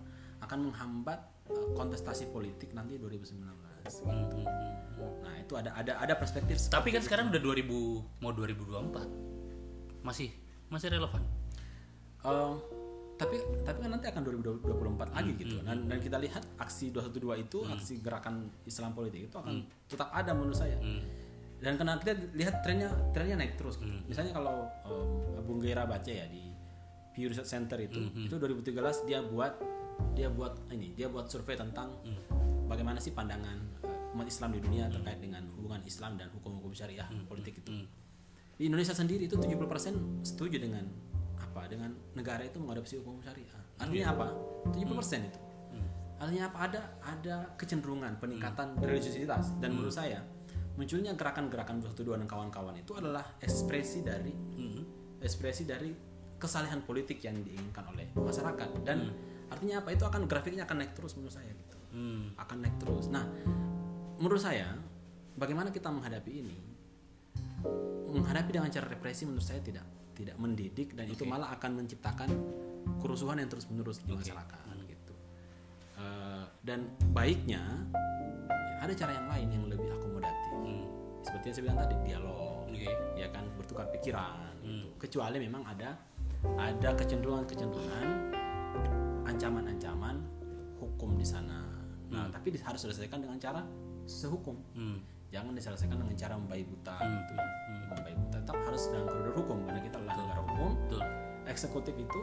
akan 0.43 0.59
menghambat 0.69 1.21
eh, 1.49 1.69
kontestasi 1.73 2.29
politik 2.29 2.75
nanti 2.75 2.99
2019 2.99 3.39
Hmm, 4.03 4.27
hmm, 4.27 4.45
hmm. 4.45 5.13
nah 5.21 5.35
itu 5.37 5.53
ada 5.55 5.71
ada 5.73 5.93
ada 5.97 6.15
perspektif 6.15 6.57
Tapi 6.67 6.89
kan 6.91 7.01
sekarang 7.01 7.29
udah 7.29 7.39
2000 7.39 8.21
mau 8.21 8.31
2024. 8.31 9.07
Masih 10.03 10.31
masih 10.67 10.89
relevan. 10.89 11.23
Em, 12.21 12.53
tapi 13.17 13.37
tapi 13.63 13.79
kan 13.81 13.91
nanti 13.91 14.07
akan 14.07 14.23
2024 14.23 15.09
lagi 15.09 15.33
Hmm, 15.33 15.41
gitu 15.41 15.57
dan 15.63 15.87
dan 15.87 15.99
kita 15.99 16.19
lihat 16.19 16.43
aksi 16.59 16.91
212 16.91 17.41
itu 17.41 17.59
aksi 17.65 17.95
gerakan 17.99 18.35
Islam 18.63 18.93
politik 18.93 19.27
itu 19.27 19.37
akan 19.37 19.57
tetap 19.87 20.11
ada 20.11 20.31
menurut 20.31 20.53
saya 20.53 20.77
Hmm. 20.77 21.01
dan 21.57 21.81
karena 21.81 21.97
kita 21.97 22.13
lihat 22.35 22.61
trennya 22.61 22.93
trennya 23.11 23.41
naik 23.41 23.57
terus 23.57 23.81
gitu. 23.81 23.89
misalnya 24.05 24.35
kalau 24.35 24.69
em, 24.85 25.41
Bung 25.41 25.65
Gera 25.65 25.89
baca 25.89 26.13
ya 26.13 26.29
di 26.29 26.45
Pew 27.11 27.33
Research 27.33 27.49
Center 27.49 27.81
itu 27.81 27.97
itu 28.21 28.37
2013 28.37 28.75
dia 29.09 29.25
buat 29.25 29.55
dia 30.13 30.29
buat 30.29 30.53
ini 30.69 30.93
dia 30.93 31.09
buat 31.09 31.25
survei 31.27 31.57
tentang 31.57 31.97
bagaimana 32.67 32.99
sih 32.99 33.15
pandangan 33.15 33.59
eh, 33.87 34.15
umat 34.15 34.27
Islam 34.27 34.51
di 34.55 34.61
dunia 34.61 34.85
terkait 34.91 35.23
dengan 35.23 35.43
hubungan 35.55 35.81
Islam 35.87 36.19
dan 36.19 36.29
hukum-hukum 36.35 36.75
syariah 36.75 37.07
politik 37.27 37.63
itu? 37.63 37.87
di 38.57 38.73
Indonesia 38.73 38.97
sendiri 38.97 39.29
itu 39.29 39.37
70% 39.37 40.25
setuju 40.25 40.57
dengan 40.57 40.89
apa? 41.37 41.69
Dengan 41.69 41.93
negara 42.17 42.41
itu 42.41 42.57
mengadopsi 42.57 42.97
hukum 42.97 43.21
syariah. 43.21 43.53
Artinya 43.77 44.17
apa? 44.17 44.27
70% 44.73 45.29
itu. 45.29 45.41
Artinya 46.17 46.49
apa? 46.49 46.59
Ada 46.65 46.81
ada 47.05 47.37
kecenderungan 47.61 48.17
peningkatan 48.17 48.81
religiositas. 48.81 49.53
Dan 49.61 49.77
menurut 49.77 49.93
saya 49.93 50.25
munculnya 50.81 51.13
gerakan-gerakan 51.13 51.85
212 51.85 52.17
dan 52.17 52.29
kawan-kawan 52.29 52.77
itu 52.81 52.97
adalah 52.97 53.37
ekspresi 53.41 54.01
dari 54.01 54.33
Hmm. 54.33 54.85
ekspresi 55.21 55.69
dari 55.69 55.93
kesalehan 56.37 56.85
politik 56.85 57.21
yang 57.21 57.37
diinginkan 57.45 57.85
oleh 57.93 58.09
masyarakat. 58.17 58.69
Dan 58.81 59.13
artinya 59.53 59.85
apa? 59.85 59.93
Itu 59.93 60.09
akan 60.09 60.25
grafiknya 60.25 60.65
akan 60.65 60.81
naik 60.81 60.97
terus 60.97 61.13
menurut 61.21 61.37
saya 61.37 61.53
gitu 61.53 61.76
Hmm. 61.97 62.37
akan 62.37 62.57
naik 62.61 62.77
terus 62.77 63.09
nah 63.09 63.25
menurut 64.21 64.37
saya 64.37 64.69
bagaimana 65.33 65.73
kita 65.73 65.89
menghadapi 65.89 66.45
ini 66.45 66.57
menghadapi 68.13 68.51
dengan 68.53 68.69
cara 68.69 68.85
represi 68.85 69.25
menurut 69.25 69.45
saya 69.45 69.65
tidak 69.65 69.85
tidak 70.13 70.37
mendidik 70.37 70.93
dan 70.93 71.09
itu 71.09 71.25
malah 71.25 71.53
akan 71.57 71.81
menciptakan 71.81 72.29
kerusuhan 73.01 73.41
yang 73.41 73.49
terus 73.49 73.65
menerus 73.73 74.01
di 74.05 74.13
masyarakat 74.13 74.61
gitu 74.85 75.15
Eh, 75.97 76.45
dan 76.61 76.85
baiknya 77.11 77.65
ada 78.77 78.93
cara 78.93 79.17
yang 79.17 79.27
lain 79.33 79.49
yang 79.49 79.65
lebih 79.65 79.89
akomodatif 79.89 80.53
Hmm. 80.61 80.85
seperti 81.25 81.45
yang 81.49 81.55
saya 81.57 81.65
bilang 81.65 81.79
tadi 81.81 81.95
dialog 82.05 82.69
Oke. 82.69 82.93
ya 83.17 83.29
kan 83.33 83.45
bertukar 83.57 83.89
pikiran 83.89 84.53
gitu. 84.61 84.89
kecuali 85.01 85.41
memang 85.41 85.65
ada 85.65 85.97
ada 86.61 86.91
kecenderungan-kecenderungan 86.95 88.07
ancaman-ancaman 89.25 90.21
hukum 90.77 91.17
di 91.17 91.25
sana 91.25 91.66
nah 92.09 92.27
tapi 92.29 92.51
di- 92.51 92.61
harus 92.61 92.79
diselesaikan 92.79 93.19
dengan 93.19 93.37
cara 93.37 93.61
sehukum 94.05 94.55
Hmm. 94.73 94.99
jangan 95.29 95.53
diselesaikan 95.53 95.97
dengan 95.97 96.15
cara 96.15 96.35
membayi 96.35 96.63
buta 96.63 96.95
gitu 96.97 97.33
ya 97.35 97.47
membayi 97.89 98.15
buta 98.17 98.37
tetap 98.39 98.59
harus 98.63 98.83
dalam 98.89 99.07
koridor 99.07 99.35
hukum 99.35 99.59
karena 99.63 99.81
kita 99.81 99.97
adalah 99.99 100.17
negara 100.17 100.41
hukum 100.43 100.71
Betul. 100.81 101.03
eksekutif 101.45 101.95
itu 101.95 102.21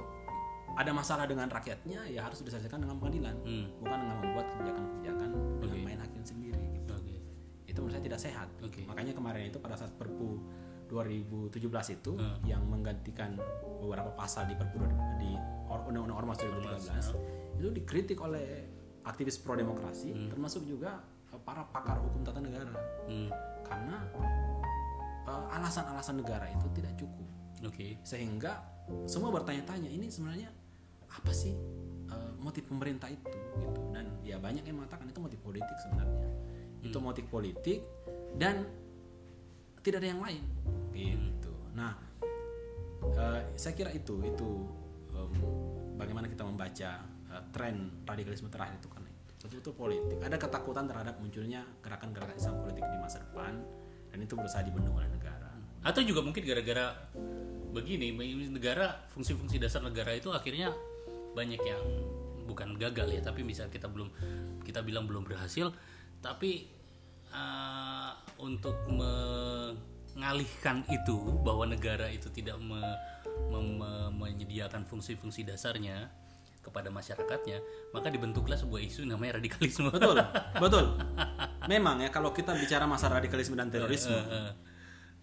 ada 0.74 0.90
masalah 0.90 1.24
dengan 1.24 1.46
rakyatnya 1.48 2.08
ya 2.08 2.24
harus 2.24 2.40
diselesaikan 2.40 2.80
dengan 2.80 2.98
pengadilan 2.98 3.36
Hmm. 3.40 3.68
bukan 3.78 3.98
dengan 4.00 4.18
membuat 4.20 4.46
kebijakan-kebijakan 4.50 5.30
dengan 5.60 5.76
Oke. 5.76 5.86
main 5.86 6.00
hakim 6.00 6.24
sendiri 6.24 6.64
gitu 6.74 6.92
Oke. 6.92 7.18
itu 7.66 7.78
menurut 7.78 7.94
saya 7.94 8.04
tidak 8.04 8.20
sehat. 8.20 8.48
Oke. 8.60 8.82
Makanya 8.84 9.14
kemarin 9.14 9.44
itu 9.48 9.58
pada 9.58 9.76
saat 9.76 9.94
Perpu 9.94 10.42
2017 10.90 11.50
itu 11.92 12.12
Hmm. 12.14 12.38
yang 12.44 12.64
menggantikan 12.64 13.38
beberapa 13.80 14.14
pasal 14.14 14.46
di 14.46 14.54
Perpu 14.54 14.78
di 15.18 15.32
Undang-Undang 15.68 16.16
Ormas 16.16 16.38
2013 16.40 17.14
itu 17.56 17.68
dikritik 17.72 18.18
oleh 18.20 18.66
aktivis 19.04 19.40
pro 19.40 19.56
demokrasi 19.56 20.12
termasuk 20.32 20.64
juga 20.68 21.04
eh, 21.32 21.42
para 21.44 21.64
pakar 21.68 22.00
hukum 22.00 22.24
tata 22.24 22.40
negara. 22.40 22.74
Hmm. 23.08 23.30
karena 23.64 23.98
eh, 25.28 25.46
alasan-alasan 25.60 26.20
negara 26.20 26.48
itu 26.52 26.68
tidak 26.76 26.94
cukup. 27.00 27.28
Oke. 27.64 27.96
sehingga 28.04 28.60
semua 29.08 29.32
bertanya-tanya 29.32 29.88
ini 29.88 30.12
sebenarnya 30.12 30.52
apa 31.08 31.32
sih 31.32 31.56
eh, 32.12 32.32
motif 32.40 32.68
pemerintah 32.68 33.08
itu? 33.08 33.32
Gitu. 33.60 33.80
Dan 33.96 34.20
ya 34.26 34.40
banyak 34.40 34.64
yang 34.68 34.84
mengatakan 34.84 35.08
itu 35.08 35.20
motif 35.24 35.40
politik 35.40 35.78
sebenarnya. 35.84 36.28
Itu 36.84 37.00
motif 37.00 37.26
politik 37.32 37.80
dan 38.36 38.68
tidak 39.80 40.04
ada 40.04 40.10
yang 40.12 40.22
lain. 40.24 40.44
Gitu. 40.92 41.54
Nah 41.76 41.96
eh, 43.16 43.42
saya 43.56 43.74
kira 43.76 43.92
itu 43.96 44.20
itu 44.24 44.50
em, 45.16 45.34
bagaimana 45.96 46.28
kita 46.28 46.44
membaca 46.44 47.13
eh, 47.34 47.44
tren 47.50 48.06
radikalisme 48.06 48.54
terakhir 48.54 48.78
itu 48.78 48.88
karena 48.94 49.10
itu 49.10 49.22
betul-betul 49.44 49.74
politik. 49.76 50.18
Ada 50.24 50.38
ketakutan 50.40 50.86
terhadap 50.88 51.20
munculnya 51.20 51.66
gerakan-gerakan 51.84 52.38
Islam 52.38 52.64
politik 52.64 52.86
di 52.86 52.98
masa 53.02 53.20
depan 53.26 53.60
dan 54.14 54.18
itu 54.22 54.38
berusaha 54.38 54.62
dibendung 54.64 54.96
oleh 54.96 55.10
negara. 55.10 55.52
Atau 55.84 56.00
juga 56.08 56.24
mungkin 56.24 56.48
gara-gara 56.48 56.96
begini, 57.76 58.16
negara 58.48 59.04
fungsi-fungsi 59.12 59.60
dasar 59.60 59.84
negara 59.84 60.16
itu 60.16 60.32
akhirnya 60.32 60.72
banyak 61.36 61.60
yang 61.60 61.84
bukan 62.48 62.78
gagal 62.80 63.10
ya, 63.12 63.20
tapi 63.20 63.44
misal 63.44 63.68
kita 63.68 63.92
belum 63.92 64.14
kita 64.64 64.80
bilang 64.86 65.10
belum 65.10 65.28
berhasil, 65.28 65.76
tapi 66.24 66.72
eh, 67.34 68.12
untuk 68.40 68.80
mengalihkan 70.16 70.88
itu 70.88 71.20
bahwa 71.44 71.68
negara 71.68 72.08
itu 72.08 72.32
tidak 72.32 72.62
me- 72.64 73.00
mem- 73.52 73.76
me- 73.82 74.12
menyediakan 74.24 74.88
fungsi-fungsi 74.88 75.44
dasarnya 75.44 76.08
kepada 76.64 76.88
masyarakatnya, 76.88 77.60
maka 77.92 78.08
dibentuklah 78.08 78.56
sebuah 78.56 78.80
isu 78.80 79.04
namanya 79.04 79.38
radikalisme. 79.44 79.92
betul 79.92 80.16
betul. 80.64 80.86
Memang 81.68 82.00
ya 82.00 82.10
kalau 82.10 82.32
kita 82.32 82.56
bicara 82.56 82.88
masalah 82.88 83.20
radikalisme 83.20 83.54
dan 83.54 83.68
terorisme 83.68 84.16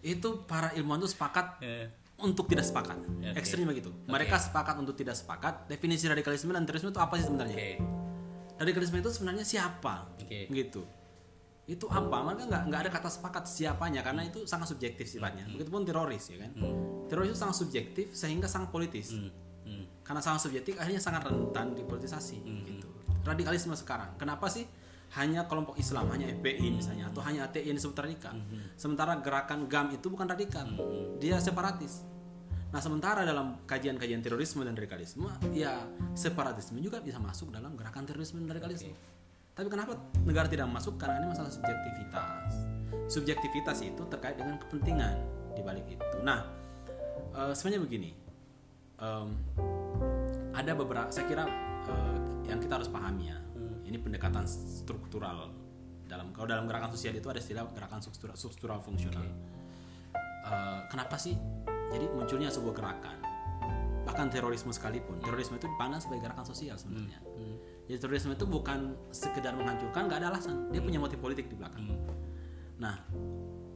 itu 0.01 0.45
para 0.45 0.73
ilmuwan 0.73 1.01
itu 1.01 1.13
sepakat 1.13 1.61
Eh, 1.61 1.85
untuk 2.21 2.45
tidak 2.45 2.65
sepakat. 2.65 2.97
Oke. 2.97 3.33
ekstrim 3.33 3.65
begitu. 3.65 3.89
Mereka 4.05 4.37
sepakat 4.37 4.77
untuk 4.77 4.93
tidak 4.93 5.17
sepakat. 5.17 5.65
Definisi 5.65 6.05
radikalisme 6.05 6.53
dan 6.53 6.65
terorisme 6.65 6.93
itu 6.93 7.01
apa 7.01 7.17
sih 7.17 7.25
sebenarnya? 7.25 7.57
Oke, 7.57 7.69
radikalisme 8.57 8.97
itu 9.01 9.09
sebenarnya 9.09 9.45
siapa? 9.45 10.05
Oke. 10.21 10.45
gitu. 10.49 10.85
Itu 11.65 11.85
apa? 11.89 12.21
Mereka 12.25 12.45
nggak 12.49 12.63
nggak 12.69 12.79
ada 12.85 12.91
kata 12.93 13.09
sepakat 13.09 13.43
siapanya 13.45 14.01
karena 14.01 14.25
itu 14.25 14.45
sangat 14.45 14.69
subjektif 14.69 15.05
sifatnya. 15.05 15.45
Begitupun 15.49 15.81
teroris 15.81 16.29
ya 16.29 16.41
kan? 16.41 16.51
Teroris 17.09 17.33
itu 17.33 17.39
sangat 17.41 17.55
subjektif 17.57 18.13
sehingga 18.13 18.45
sangat 18.49 18.69
politis. 18.69 19.13
Hmm, 19.13 19.29
hmm, 19.29 19.31
karena 20.11 20.19
sangat 20.19 20.43
subjektif 20.43 20.75
akhirnya 20.75 20.99
sangat 20.99 21.31
rentan 21.31 21.71
dipolitisasi 21.71 22.43
gitu 22.43 22.87
radikalisme 23.23 23.71
sekarang 23.79 24.19
kenapa 24.19 24.51
sih 24.51 24.67
hanya 25.19 25.43
kelompok 25.43 25.75
Islam, 25.75 26.07
hanya 26.15 26.31
FPI 26.31 26.71
misalnya, 26.71 27.11
atau 27.11 27.19
hanya 27.27 27.43
ATI 27.43 27.67
yang 27.67 27.75
disebut 27.75 27.99
radikal. 27.99 28.31
Sementara 28.79 29.19
gerakan 29.19 29.67
GAM 29.67 29.91
itu 29.91 30.07
bukan 30.07 30.23
radikal, 30.23 30.63
dia 31.19 31.35
separatis. 31.43 32.07
Nah, 32.71 32.79
sementara 32.79 33.27
dalam 33.27 33.59
kajian-kajian 33.67 34.23
terorisme 34.23 34.63
dan 34.63 34.71
radikalisme, 34.71 35.27
ya 35.51 35.83
separatisme 36.15 36.79
juga 36.79 37.03
bisa 37.03 37.19
masuk 37.19 37.51
dalam 37.51 37.75
gerakan 37.75 38.07
terorisme 38.07 38.39
dan 38.39 38.55
radikalisme. 38.55 38.95
Tapi 39.51 39.67
kenapa 39.67 39.99
negara 40.23 40.47
tidak 40.47 40.71
masuk? 40.71 40.95
Karena 40.95 41.19
ini 41.19 41.27
masalah 41.35 41.51
subjektivitas. 41.51 42.51
Subjektivitas 43.11 43.83
itu 43.83 44.01
terkait 44.07 44.39
dengan 44.39 44.55
kepentingan 44.63 45.15
di 45.51 45.61
balik 45.67 45.83
itu. 45.91 46.07
Nah, 46.23 46.47
eh, 47.35 47.51
sebenarnya 47.51 47.83
begini, 47.83 48.15
em, 49.03 49.27
ada 50.61 50.77
beberapa, 50.77 51.09
saya 51.09 51.25
kira 51.25 51.43
eh, 51.89 52.17
yang 52.45 52.61
kita 52.61 52.77
harus 52.77 52.89
pahami 52.93 53.33
ya, 53.33 53.37
ini 53.89 53.97
pendekatan 53.97 54.45
struktural. 54.45 55.57
Dalam 56.05 56.35
kalau 56.35 56.47
dalam 56.47 56.67
gerakan 56.69 56.91
sosial 56.93 57.15
itu 57.17 57.27
ada 57.31 57.39
istilah 57.39 57.65
gerakan 57.73 57.99
struktural, 58.03 58.35
struktural 58.37 58.79
fungsional. 58.85 59.25
Eh, 60.45 60.79
kenapa 60.93 61.17
sih? 61.17 61.33
Jadi 61.91 62.05
munculnya 62.13 62.47
sebuah 62.47 62.71
gerakan, 62.71 63.17
bahkan 64.07 64.31
terorisme 64.31 64.71
sekalipun, 64.71 65.19
terorisme 65.19 65.59
itu 65.59 65.67
dipandang 65.67 65.99
sebagai 65.99 66.23
gerakan 66.29 66.45
sosial 66.47 66.79
sebenarnya. 66.79 67.19
Jadi 67.91 67.97
terorisme 67.99 68.31
itu 68.31 68.47
bukan 68.47 68.95
sekedar 69.11 69.51
menghancurkan, 69.51 70.07
nggak 70.07 70.19
ada 70.23 70.31
alasan, 70.31 70.71
dia 70.71 70.79
punya 70.79 71.03
motif 71.03 71.19
politik 71.19 71.51
di 71.51 71.59
belakang. 71.59 71.83
Nah, 72.79 72.95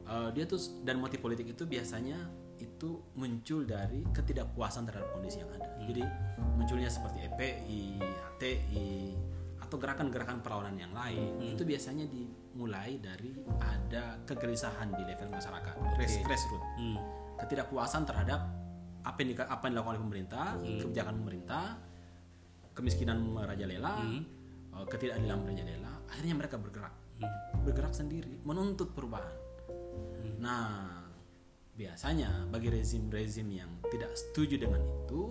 eh, 0.08 0.28
dia 0.32 0.48
tuh 0.48 0.56
dan 0.80 0.96
motif 0.96 1.20
politik 1.20 1.52
itu 1.52 1.68
biasanya 1.68 2.16
itu 2.58 3.02
muncul 3.16 3.64
dari 3.68 4.02
ketidakpuasan 4.12 4.88
terhadap 4.88 5.12
kondisi 5.12 5.40
yang 5.44 5.50
ada. 5.56 5.68
Jadi 5.86 6.02
munculnya 6.56 6.88
seperti 6.90 7.28
EPI, 7.28 8.00
HTI, 8.00 8.92
atau 9.60 9.76
gerakan-gerakan 9.82 10.40
perlawanan 10.46 10.78
yang 10.78 10.94
lain 10.94 11.42
itu 11.42 11.66
biasanya 11.66 12.06
dimulai 12.06 13.02
dari 13.02 13.34
ada 13.58 14.14
kegelisahan 14.22 14.94
di 14.94 15.02
level 15.02 15.26
masyarakat, 15.26 15.74
grassroots, 15.98 16.66
Hmm. 16.78 16.98
ketidakpuasan 17.42 18.06
terhadap 18.06 18.46
apa 19.02 19.18
yang, 19.22 19.38
apa 19.42 19.62
yang 19.66 19.72
dilakukan 19.74 19.92
oleh 19.98 20.02
pemerintah, 20.02 20.46
kebijakan 20.82 21.14
pemerintah, 21.22 21.64
kemiskinan 22.74 23.18
merajalela, 23.22 24.02
eh, 24.74 24.86
ketidakadilan 24.86 25.38
merajalela, 25.42 25.92
akhirnya 26.10 26.34
mereka 26.38 26.56
bergerak, 26.58 26.94
bergerak 27.62 27.94
sendiri, 27.94 28.38
menuntut 28.46 28.94
perubahan. 28.94 29.34
Nah, 30.38 30.95
biasanya 31.76 32.48
bagi 32.48 32.72
rezim-rezim 32.72 33.46
yang 33.52 33.68
tidak 33.92 34.10
setuju 34.16 34.56
dengan 34.56 34.80
itu, 34.80 35.28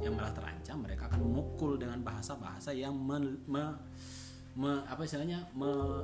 yang 0.00 0.16
malah 0.16 0.32
terancam, 0.32 0.80
mereka 0.80 1.06
akan 1.06 1.20
memukul 1.20 1.76
dengan 1.76 2.00
bahasa-bahasa 2.00 2.72
yang 2.72 2.96
me- 2.96 3.38
me- 3.44 3.76
me- 4.56 4.82
apa 4.88 5.04
istilahnya, 5.04 5.44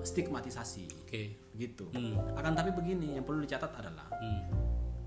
stigmatisasi, 0.05 1.09
Oke. 1.09 1.22
gitu. 1.57 1.88
Hmm. 1.90 2.14
Akan 2.37 2.53
tapi 2.53 2.70
begini, 2.70 3.16
yang 3.16 3.24
perlu 3.24 3.40
dicatat 3.42 3.72
adalah 3.74 4.07
Hmm. 4.12 4.40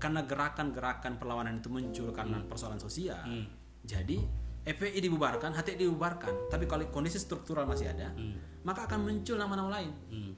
karena 0.02 0.26
gerakan-gerakan 0.26 1.14
perlawanan 1.16 1.62
itu 1.62 1.70
muncul 1.70 2.10
karena 2.10 2.42
persoalan 2.42 2.82
sosial, 2.82 3.22
Hmm. 3.22 3.46
jadi 3.86 4.18
FPI 4.62 4.98
dibubarkan, 5.00 5.54
HTI 5.54 5.78
dibubarkan, 5.78 6.50
tapi 6.50 6.66
kalau 6.66 6.86
kondisi 6.90 7.18
struktural 7.18 7.66
masih 7.66 7.90
ada, 7.90 8.14
maka 8.62 8.86
akan 8.86 9.06
muncul 9.06 9.38
nama-nama 9.38 9.78
lain. 9.78 9.90
Hmm. 10.10 10.32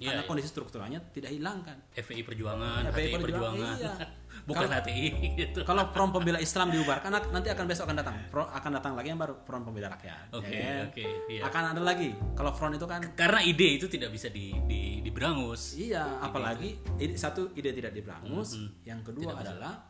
Karena 0.00 0.24
Ya, 0.24 0.28
kondisi 0.28 0.48
strukturalnya 0.48 0.98
tidak 1.12 1.28
hilangkan. 1.28 1.76
FPI 1.92 2.24
Perjuangan, 2.24 2.88
FPI 2.88 3.12
HTI 3.12 3.20
Perjuangan, 3.20 3.76
Perjuangan, 3.76 3.76
iya. 3.76 3.94
bukan 4.48 4.68
HTI 4.72 5.06
gitu. 5.36 5.60
Kalau 5.68 5.82
Front 5.92 6.10
Pembela 6.16 6.40
Islam 6.40 6.66
dibubarkan, 6.74 7.10
nanti 7.12 7.48
akan 7.52 7.64
besok 7.68 7.84
akan 7.92 7.96
datang. 8.00 8.16
Pro, 8.32 8.48
akan 8.48 8.70
datang 8.80 8.92
lagi 8.96 9.12
yang 9.12 9.20
baru 9.20 9.44
Front 9.44 9.68
Pembela 9.68 9.92
Rakyat. 9.92 10.32
Oke, 10.32 10.56
ya. 10.56 10.88
oke, 10.88 11.04
iya. 11.28 11.42
Akan 11.44 11.76
ada 11.76 11.82
lagi. 11.84 12.16
Kalau 12.32 12.52
Front 12.56 12.80
itu 12.80 12.86
kan 12.88 13.00
Karena 13.12 13.44
ide 13.44 13.68
itu 13.76 13.86
tidak 13.92 14.08
bisa 14.16 14.32
di, 14.32 14.56
di 14.64 15.04
diberangus. 15.04 15.76
Iya, 15.76 16.24
apalagi 16.24 16.80
ide, 16.96 17.20
satu 17.20 17.52
ide 17.52 17.76
tidak 17.76 17.92
diberangus, 17.92 18.56
yang 18.88 19.04
kedua 19.04 19.36
adalah 19.36 19.84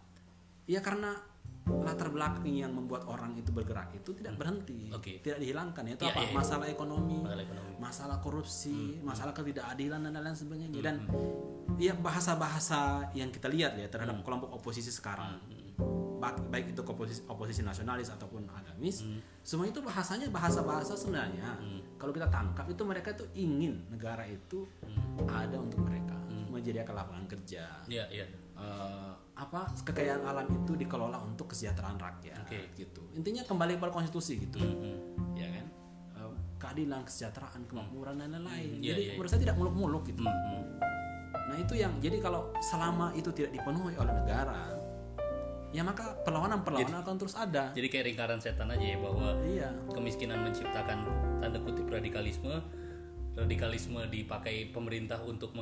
ya 0.67 0.83
karena 0.83 1.30
latar 1.71 2.11
belakang 2.11 2.51
yang 2.51 2.75
membuat 2.75 3.07
orang 3.07 3.33
itu 3.35 3.51
bergerak 3.51 3.95
itu 3.95 4.11
tidak 4.13 4.35
berhenti, 4.37 4.91
Oke. 4.91 5.23
tidak 5.23 5.39
dihilangkan. 5.39 5.83
Itu 5.87 6.03
Iya, 6.03 6.11
apa? 6.11 6.19
iya, 6.19 6.27
iya. 6.27 6.35
Masalah 6.35 6.67
ekonomi, 6.67 7.19
Masalah 7.23 7.43
ekonomi. 7.43 7.73
masalah 7.79 8.17
korupsi, 8.19 8.79
masalah 9.01 9.33
ketidakadilan 9.33 10.01
dan 10.03 10.11
lain-lain 10.13 10.35
sebagainya. 10.35 10.69
Dan 10.83 10.97
ya 11.77 11.95
bahasa-bahasa 11.95 12.81
yang 13.13 13.31
kita 13.31 13.47
lihat 13.47 13.79
ya 13.79 13.87
terhadap 13.87 14.19
kelompok 14.21 14.51
oposisi 14.53 14.91
sekarang, 14.91 15.39
baik, 16.19 16.37
baik 16.51 16.67
itu 16.75 16.83
oposisi, 16.83 17.23
oposisi 17.25 17.63
nasionalis 17.63 18.11
ataupun 18.11 18.51
agamis, 18.51 19.07
semua 19.41 19.65
itu 19.65 19.79
bahasanya 19.81 20.27
bahasa-bahasa 20.29 20.93
sebenarnya. 20.93 21.55
Kalau 21.97 22.11
kita 22.11 22.27
tangkap 22.29 22.67
itu 22.67 22.83
mereka 22.83 23.15
itu 23.15 23.25
ingin 23.37 23.79
negara 23.89 24.27
itu 24.27 24.67
ada 25.25 25.55
untuk 25.55 25.81
mereka, 25.81 26.19
menyediakan 26.51 26.95
lapangan 26.99 27.27
kerja, 27.31 27.63
Iya, 27.87 28.05
iya. 28.11 28.27
eh, 28.59 29.13
apa 29.41 29.73
kekayaan 29.89 30.21
alam 30.29 30.45
itu 30.53 30.77
dikelola 30.77 31.17
untuk 31.25 31.57
kesejahteraan 31.57 31.97
rakyat 31.97 32.45
Oke. 32.45 32.77
gitu. 32.77 33.01
Intinya 33.17 33.41
kembali 33.49 33.81
pada 33.81 33.89
konstitusi 33.89 34.37
gitu. 34.37 34.61
Hmm. 34.61 35.33
ya 35.33 35.49
kan? 35.49 35.67
Eh, 36.21 36.33
keadilan 36.61 37.01
kesejahteraan 37.09 37.65
kemakmuran 37.65 38.21
dan 38.21 38.37
lain-lain. 38.37 38.77
Iya, 38.85 38.93
jadi 38.93 39.03
iya, 39.03 39.13
menurut 39.17 39.31
saya 39.33 39.41
tidak 39.41 39.57
muluk-muluk 39.57 40.05
gitu. 40.05 40.23
Hmm. 40.23 40.77
nah 41.51 41.59
itu 41.59 41.75
yang 41.75 41.91
jadi 41.99 42.23
kalau 42.23 42.55
selama 42.63 43.11
itu 43.19 43.27
tidak 43.35 43.51
dipenuhi 43.59 43.99
oleh 43.99 44.15
negara 44.15 44.71
ya 45.71 45.87
maka 45.87 46.19
perlawanan-perlawanan 46.27 47.03
akan 47.07 47.17
terus 47.19 47.35
ada. 47.39 47.71
Jadi 47.75 47.87
kayak 47.87 48.05
lingkaran 48.11 48.39
setan 48.43 48.75
aja 48.75 48.83
ya 48.83 48.99
bahwa 48.99 49.39
iya. 49.47 49.71
kemiskinan 49.95 50.43
menciptakan 50.43 51.07
tanda 51.39 51.59
kutip 51.63 51.87
radikalisme. 51.87 52.59
Radikalisme 53.39 54.03
dipakai 54.11 54.75
pemerintah 54.75 55.23
untuk 55.23 55.55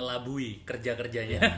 menga- 0.00 0.24
mengelabui 0.24 0.64
kerja-kerjanya 0.64 1.38
ya. 1.38 1.50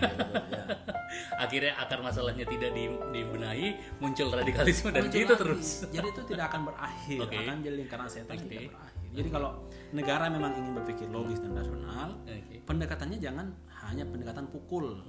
akhirnya 1.45 1.73
akar 1.77 2.01
masalahnya 2.01 2.43
tidak 2.45 2.73
di- 2.73 2.89
dibenahi 3.13 3.69
muncul 3.99 4.29
radikalisme 4.29 4.91
dan 4.91 5.07
Muncul 5.07 5.19
gitu 5.19 5.33
lagi. 5.33 5.43
terus 5.45 5.69
jadi 5.89 6.07
itu 6.09 6.23
tidak 6.27 6.45
akan 6.49 6.61
berakhir 6.65 7.19
Oke. 7.21 7.37
akan 7.39 7.57
jadi 7.61 7.77
lingkaran 7.77 8.09
setan 8.09 8.35
Oke. 8.35 8.47
tidak 8.49 8.63
berakhir 8.73 9.01
jadi 9.13 9.29
kalau 9.29 9.51
negara 9.93 10.25
memang 10.27 10.53
ingin 10.57 10.73
berpikir 10.75 11.07
logis 11.07 11.39
dan 11.39 11.53
rasional 11.53 12.17
Oke. 12.23 12.57
pendekatannya 12.65 13.19
jangan 13.19 13.47
hanya 13.83 14.05
pendekatan 14.05 14.47
pukul 14.49 15.05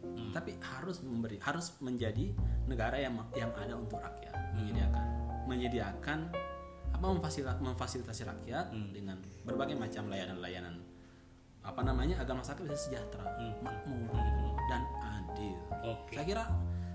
Hmm. 0.00 0.32
tapi 0.32 0.56
harus 0.58 1.04
memberi 1.04 1.36
harus 1.38 1.76
menjadi 1.78 2.32
negara 2.64 2.96
yang 2.96 3.14
yang 3.32 3.52
ada 3.52 3.76
untuk 3.76 4.00
rakyat 4.00 4.32
Hmm. 4.32 4.56
menyediakan 4.58 5.04
menyediakan 5.46 6.18
apa 6.90 7.04
memfasilitasi, 7.06 7.60
memfasilitasi 7.62 8.22
rakyat 8.24 8.66
Hmm. 8.70 8.90
dengan 8.90 9.16
berbagai 9.44 9.76
macam 9.76 10.08
layanan-layanan 10.08 10.82
apa 11.60 11.80
namanya? 11.84 12.20
Agar 12.20 12.34
masyarakat 12.36 12.62
bisa 12.64 12.78
sejahtera 12.88 13.24
makmur 13.60 14.16
gitu 14.16 14.40
loh, 14.40 14.56
dan 14.68 14.82
adil. 15.00 15.56
Hmm. 15.70 15.92
Oke. 15.96 16.12
saya 16.16 16.26
kira 16.26 16.44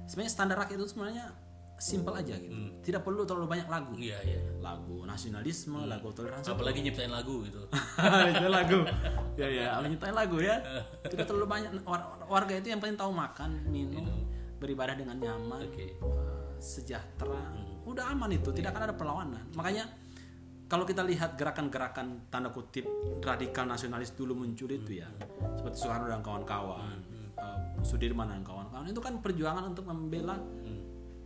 sebenarnya 0.06 0.32
standar 0.32 0.58
rakyat 0.62 0.78
itu 0.78 0.88
sebenarnya 0.90 1.26
simpel 1.76 2.16
aja 2.16 2.40
gitu. 2.40 2.56
Tidak 2.82 3.04
perlu 3.04 3.28
terlalu 3.28 3.52
banyak 3.52 3.68
lagu. 3.68 3.94
Hmm. 3.94 4.06
iya 4.06 4.18
iya. 4.24 4.40
Lagu 4.64 5.04
nasionalisme 5.04 5.84
lagu 5.86 6.10
toleransi. 6.16 6.48
Apalagi 6.56 6.80
nyiptain 6.82 7.12
lagu 7.12 7.44
gitu. 7.44 7.68
Itu 8.32 8.48
lagu. 8.48 8.80
Ya 9.36 9.48
ya 9.52 9.66
nyiptain 9.84 10.16
lagu 10.16 10.40
ya. 10.40 10.64
Tidak 11.12 11.26
terlalu 11.28 11.48
banyak. 11.50 11.72
War- 11.84 12.26
warga 12.32 12.56
itu 12.56 12.72
yang 12.72 12.80
penting 12.80 12.96
tahu 12.96 13.12
makan 13.12 13.68
minum 13.68 14.08
beribadah 14.56 14.96
dengan 14.96 15.20
nyaman 15.20 15.68
Oke. 15.68 16.00
eh, 16.00 16.46
sejahtera. 16.64 17.44
Udah 17.84 18.08
aman 18.08 18.32
itu. 18.32 18.50
Tidak 18.56 18.72
akan 18.72 18.84
ada 18.90 18.96
perlawanan. 18.96 19.44
Makanya 19.54 19.86
kalau 20.66 20.84
kita 20.84 21.06
lihat 21.06 21.38
gerakan-gerakan 21.38 22.30
tanda 22.34 22.50
kutip 22.50 22.90
radikal 23.22 23.70
nasionalis 23.70 24.18
dulu 24.18 24.34
muncul 24.34 24.70
itu 24.70 25.02
ya 25.02 25.10
seperti 25.62 25.78
Soekarno 25.78 26.10
dan 26.10 26.26
kawan-kawan 26.26 26.98
eh, 27.38 27.86
Sudirman 27.86 28.34
dan 28.34 28.42
kawan-kawan 28.42 28.90
itu 28.90 29.02
kan 29.02 29.22
perjuangan 29.22 29.70
untuk 29.70 29.86
membela 29.86 30.38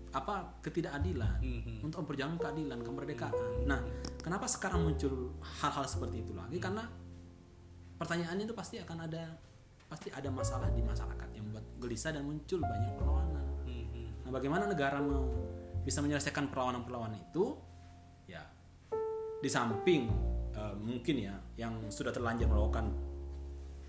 apa 0.10 0.58
ketidakadilan 0.66 1.38
untuk 1.86 2.02
memperjuangkan 2.02 2.42
keadilan 2.42 2.82
kemerdekaan. 2.82 3.34
Nah 3.70 3.80
kenapa 4.26 4.50
sekarang 4.50 4.82
muncul 4.82 5.38
hal-hal 5.62 5.86
seperti 5.86 6.26
itu 6.26 6.34
lagi? 6.34 6.58
Karena 6.58 6.82
pertanyaannya 8.02 8.50
itu 8.50 8.56
pasti 8.58 8.82
akan 8.82 9.06
ada 9.06 9.38
pasti 9.86 10.10
ada 10.10 10.30
masalah 10.34 10.70
di 10.74 10.82
masyarakat 10.82 11.30
yang 11.34 11.46
membuat 11.50 11.66
gelisah 11.78 12.12
dan 12.14 12.26
muncul 12.26 12.58
banyak 12.62 12.94
perlawanan. 12.98 13.46
Nah 14.26 14.32
bagaimana 14.34 14.66
negara 14.66 14.98
mau 14.98 15.30
bisa 15.86 16.02
menyelesaikan 16.02 16.50
perlawanan-perlawanan 16.50 17.30
itu 17.30 17.69
di 19.40 19.50
samping 19.50 20.12
eh, 20.54 20.76
mungkin 20.76 21.16
ya 21.16 21.36
yang 21.56 21.88
sudah 21.88 22.12
terlanjur 22.12 22.52
melakukan 22.52 22.92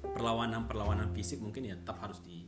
perlawanan-perlawanan 0.01 1.13
fisik 1.13 1.43
mungkin 1.43 1.69
ya 1.69 1.77
tetap 1.77 2.01
harus 2.01 2.23
di, 2.23 2.47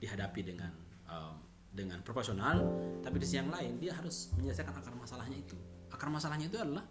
dihadapi 0.00 0.40
dengan 0.42 0.72
eh, 1.08 1.34
dengan 1.68 2.00
proporsional 2.00 2.64
tapi 3.04 3.20
di 3.20 3.24
sisi 3.28 3.38
yang 3.38 3.52
lain 3.52 3.76
dia 3.76 3.92
harus 3.94 4.32
menyelesaikan 4.40 4.74
akar 4.74 4.94
masalahnya 4.96 5.38
itu. 5.38 5.56
Akar 5.92 6.08
masalahnya 6.08 6.48
itu 6.48 6.58
adalah 6.58 6.84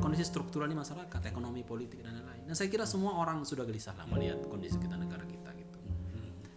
kondisi 0.00 0.24
struktural 0.26 0.68
di 0.68 0.76
masyarakat 0.76 1.20
ekonomi 1.30 1.62
politik 1.64 2.02
dan 2.04 2.16
lain-lain. 2.20 2.44
Dan 2.48 2.54
saya 2.56 2.68
kira 2.68 2.84
semua 2.84 3.16
orang 3.16 3.44
sudah 3.46 3.64
gelisah 3.64 3.96
lah 3.96 4.08
melihat 4.08 4.42
kondisi 4.48 4.76
kita 4.80 4.96
negara 4.96 5.24
kita 5.24 5.50
gitu. 5.56 5.78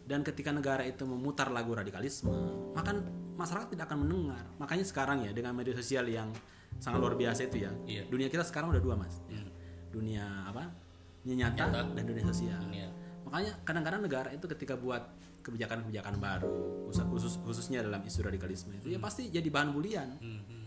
Dan 0.07 0.23
ketika 0.23 0.55
negara 0.55 0.87
itu 0.87 1.03
memutar 1.03 1.51
lagu 1.51 1.75
radikalisme 1.75 2.31
maka 2.71 2.95
masyarakat 3.37 3.75
tidak 3.75 3.85
akan 3.91 4.07
mendengar. 4.07 4.43
Makanya 4.57 4.85
sekarang 4.87 5.23
ya 5.27 5.31
dengan 5.35 5.53
media 5.53 5.75
sosial 5.77 6.07
yang 6.09 6.31
sangat 6.77 6.99
luar 6.99 7.15
biasa 7.15 7.45
itu 7.45 7.57
ya 7.59 7.71
Iya. 7.83 8.03
dunia 8.07 8.27
kita 8.27 8.41
sekarang 8.41 8.69
udah 8.69 8.79
dua 8.79 8.95
mas 8.95 9.19
Hmm. 9.27 9.49
dunia 9.89 10.23
apa 10.45 10.69
dunia 11.21 11.45
nyata, 11.45 11.67
Nyata. 11.67 11.81
dan 11.91 12.03
dunia 12.03 12.23
sosial 12.23 12.61
Iya. 12.67 12.89
makanya 13.23 13.51
kadang-kadang 13.61 14.01
negara 14.01 14.29
itu 14.29 14.45
ketika 14.47 14.75
buat 14.75 15.03
kebijakan-kebijakan 15.41 16.15
baru 16.17 16.55
khusus, 16.85 17.03
khusus- 17.05 17.39
khususnya 17.39 17.79
dalam 17.79 17.99
isu 18.01 18.19
radikalisme 18.21 18.71
itu 18.73 18.87
ya 18.89 18.99
pasti 18.99 19.27
jadi 19.27 19.47
bahan 19.47 19.71
bulian 19.71 20.15
Hmm, 20.17 20.41
hmm. 20.41 20.65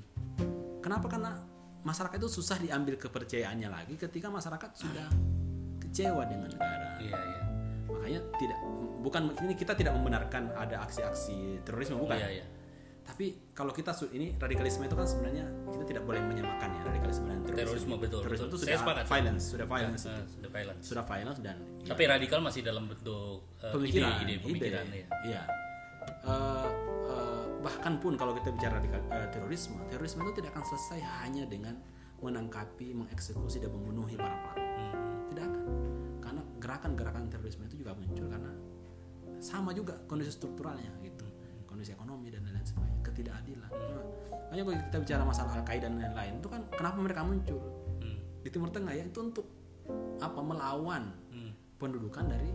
kenapa 0.81 1.07
karena 1.07 1.37
masyarakat 1.81 2.17
itu 2.17 2.29
susah 2.31 2.57
diambil 2.57 2.97
kepercayaannya 2.97 3.69
lagi 3.69 3.95
ketika 3.97 4.29
masyarakat 4.29 4.71
sudah 4.75 5.09
kecewa 5.79 6.25
dengan 6.25 6.49
negara 6.49 6.97
Iya, 6.99 7.17
iya. 7.17 7.41
makanya 7.87 8.21
tidak 8.37 8.59
bukan 9.01 9.23
ini 9.39 9.55
kita 9.55 9.73
tidak 9.75 9.93
membenarkan 9.93 10.53
ada 10.55 10.81
aksi-aksi 10.83 11.61
terorisme 11.63 11.97
bukan 11.97 12.17
Iya, 12.17 12.29
iya. 12.35 12.47
Tapi 13.03 13.27
kalau 13.51 13.71
kita 13.71 13.91
ini 14.09 14.33
radikalisme 14.35 14.83
itu 14.83 14.93
kan 14.93 15.05
sebenarnya 15.05 15.45
kita 15.69 15.85
tidak 15.87 16.03
boleh 16.03 16.21
menyamakan 16.21 16.69
ya 16.71 16.83
radikalisme 16.85 17.27
dan 17.27 17.39
terorisme 17.41 17.61
Terorisme, 17.61 17.95
betul, 17.97 18.21
terorisme 18.23 18.47
betul. 18.47 18.49
itu 18.51 18.57
Saya 18.59 18.69
sudah 18.71 18.81
sepakat. 18.83 19.05
violence 19.07 19.45
sudah 19.47 19.67
violence 19.67 20.03
Eh, 20.03 20.23
sudah 20.31 20.51
violence. 20.51 20.85
sudah 20.85 21.05
violence 21.05 21.41
dan 21.41 21.57
ya, 21.79 21.89
Tapi 21.91 22.03
radikal 22.07 22.39
masih 22.41 22.61
dalam 22.63 22.85
bentuk 22.87 23.37
eh, 23.59 23.71
pemikiran 23.71 24.11
ide, 24.17 24.23
ide 24.23 24.35
pemikiran 24.41 24.85
ide. 24.87 24.97
ya. 24.97 25.07
Iya. 25.23 25.43
Eh, 26.23 26.69
eh, 27.07 27.43
bahkan 27.61 27.93
pun 27.97 28.13
kalau 28.15 28.33
kita 28.33 28.49
bicara 28.51 28.79
radikal, 28.79 29.01
eh, 29.11 29.29
terorisme 29.29 29.81
terorisme 29.87 30.21
itu 30.23 30.33
tidak 30.35 30.51
akan 30.53 30.65
selesai 30.67 31.01
hanya 31.21 31.45
dengan 31.45 31.75
menangkapi 32.19 32.93
mengeksekusi 32.95 33.59
dan 33.59 33.71
membunuhi 33.71 34.13
para 34.15 34.37
pelaku 34.39 34.61
Hmm. 34.61 34.93
tidak 35.27 35.45
akan 35.47 35.63
karena 36.21 36.43
gerakan-gerakan 36.59 37.25
terorisme 37.29 37.65
itu 37.65 37.77
juga 37.79 37.93
muncul 37.93 38.27
karena 38.27 38.53
sama 39.39 39.73
juga 39.73 39.97
kondisi 40.05 40.29
strukturalnya 40.31 40.93
gitu 41.01 41.25
kondisi 41.81 41.97
ekonomi 41.97 42.29
dan 42.29 42.45
lain-lain 42.45 42.69
sebagainya. 42.69 43.01
Ketidakadilan. 43.01 43.71
Cuma, 43.73 44.01
makanya 44.53 44.63
kalau 44.69 44.77
kita 44.85 44.99
bicara 45.01 45.23
masalah 45.25 45.53
al 45.57 45.65
qaeda 45.65 45.89
dan 45.89 45.97
lain-lain 45.97 46.35
itu 46.37 46.49
kan 46.53 46.61
kenapa 46.77 46.97
mereka 47.01 47.21
muncul? 47.25 47.61
Hmm. 48.05 48.19
di 48.41 48.49
timur 48.49 48.69
tengah 48.69 48.93
ya 48.93 49.05
itu 49.05 49.21
untuk 49.21 49.45
apa 50.21 50.41
melawan 50.41 51.13
Hmm. 51.33 51.53
pendudukan 51.77 52.25
dari 52.29 52.53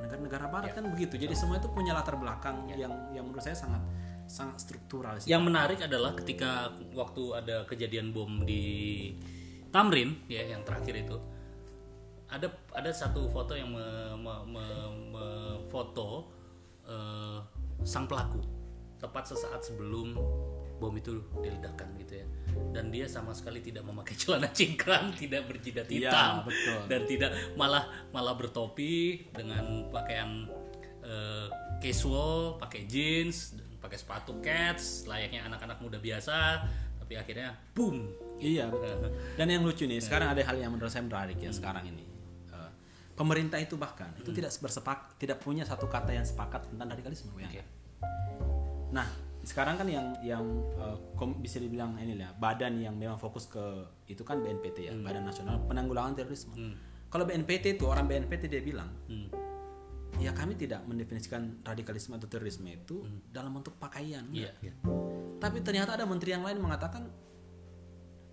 negara-negara 0.00 0.46
barat. 0.48 0.72
Kan 0.76 0.92
begitu. 0.92 1.16
Jadi 1.16 1.32
semua 1.32 1.56
itu 1.56 1.68
punya 1.72 1.96
latar 1.96 2.20
belakang 2.20 2.68
yang 2.68 2.92
yang 3.12 3.24
menurut 3.24 3.40
saya 3.40 3.56
sangat 3.56 3.80
sangat 4.28 4.60
struktural 4.60 5.16
sih. 5.16 5.32
Yang 5.32 5.42
menarik 5.48 5.78
adalah 5.80 6.12
ketika 6.16 6.72
waktu 6.92 7.22
ada 7.32 7.56
kejadian 7.64 8.12
bom 8.12 8.44
di 8.44 8.60
Tamrin 9.72 10.20
ya 10.28 10.44
yang 10.44 10.64
terakhir 10.66 11.00
itu 11.00 11.16
ada 12.30 12.46
ada 12.74 12.90
satu 12.94 13.26
foto 13.26 13.54
yang 13.58 13.70
me- 13.74 14.16
me- 14.18 14.44
me- 14.50 14.94
memfoto 15.10 16.30
eh, 16.86 17.38
sang 17.82 18.06
pelaku. 18.06 18.40
Tepat 19.00 19.32
sesaat 19.32 19.64
sebelum 19.64 20.12
bom 20.76 20.92
itu 20.96 21.20
diledakkan 21.40 21.92
gitu 21.96 22.20
ya. 22.20 22.26
Dan 22.72 22.88
dia 22.88 23.04
sama 23.04 23.32
sekali 23.32 23.60
tidak 23.60 23.84
memakai 23.84 24.16
celana 24.20 24.48
cingkrang 24.48 25.12
tidak 25.12 25.48
berjidat 25.48 25.86
Iya, 25.88 26.08
hitam. 26.08 26.32
betul. 26.48 26.80
dan 26.88 27.00
tidak 27.04 27.30
malah 27.54 27.84
malah 28.10 28.32
bertopi 28.34 29.28
dengan 29.32 29.88
pakaian 29.88 30.48
eh, 31.00 31.46
casual 31.80 32.56
pakai 32.56 32.84
jeans 32.84 33.56
pakai 33.80 33.96
sepatu 33.96 34.36
cats 34.44 35.08
layaknya 35.08 35.48
anak-anak 35.48 35.80
muda 35.80 35.96
biasa. 35.96 36.64
Tapi 37.00 37.16
akhirnya 37.16 37.56
boom. 37.72 38.12
Iya 38.36 38.68
betul. 38.68 39.08
dan 39.40 39.46
yang 39.48 39.64
lucu 39.64 39.84
nih 39.84 40.00
sekarang 40.00 40.32
ada 40.32 40.40
hal 40.44 40.56
yang 40.56 40.72
menurut 40.72 40.88
saya 40.88 41.04
menarik 41.04 41.40
ya 41.40 41.48
sekarang 41.50 41.88
ini 41.88 42.04
pemerintah 43.20 43.60
itu 43.60 43.76
bahkan 43.76 44.08
itu 44.16 44.32
tidak 44.32 44.48
bersepak 44.56 45.20
tidak 45.20 45.44
punya 45.44 45.68
satu 45.68 45.84
kata 45.84 46.16
yang 46.16 46.24
sepakat 46.24 46.64
tentang 46.72 46.88
radikalisme 46.88 47.36
ya. 47.36 47.52
Oke. 47.52 47.60
Nah, 48.90 49.04
sekarang 49.44 49.76
kan 49.76 49.84
yang 49.84 50.16
yang 50.24 50.40
kom- 51.14 51.36
bisa 51.36 51.60
dibilang 51.60 52.00
ini 52.00 52.16
lah 52.16 52.32
badan 52.32 52.80
yang 52.80 52.96
memang 52.96 53.20
fokus 53.20 53.44
ke 53.44 53.60
itu 54.08 54.24
kan 54.24 54.40
BNPT 54.40 54.88
ya, 54.88 54.92
Badan 54.96 55.28
Nasional 55.28 55.60
Penanggulangan 55.68 56.16
Terorisme. 56.16 56.56
Hmm. 56.56 56.74
Kalau 57.12 57.28
BNPT 57.28 57.76
itu 57.76 57.84
orang 57.84 58.08
BNPT 58.08 58.48
dia 58.48 58.62
bilang, 58.64 58.88
Hmm. 59.04 59.28
ya 60.16 60.32
kami 60.32 60.56
tidak 60.56 60.80
mendefinisikan 60.86 61.60
radikalisme 61.60 62.16
atau 62.16 62.24
terorisme 62.24 62.70
itu 62.70 63.04
dalam 63.28 63.52
bentuk 63.52 63.76
pakaian. 63.76 64.24
Hmm. 64.24 64.32
Iya, 64.32 64.50
iya. 64.64 64.72
Tapi 65.36 65.60
ternyata 65.60 65.94
ada 65.98 66.08
menteri 66.08 66.32
yang 66.32 66.44
lain 66.46 66.56
mengatakan 66.56 67.08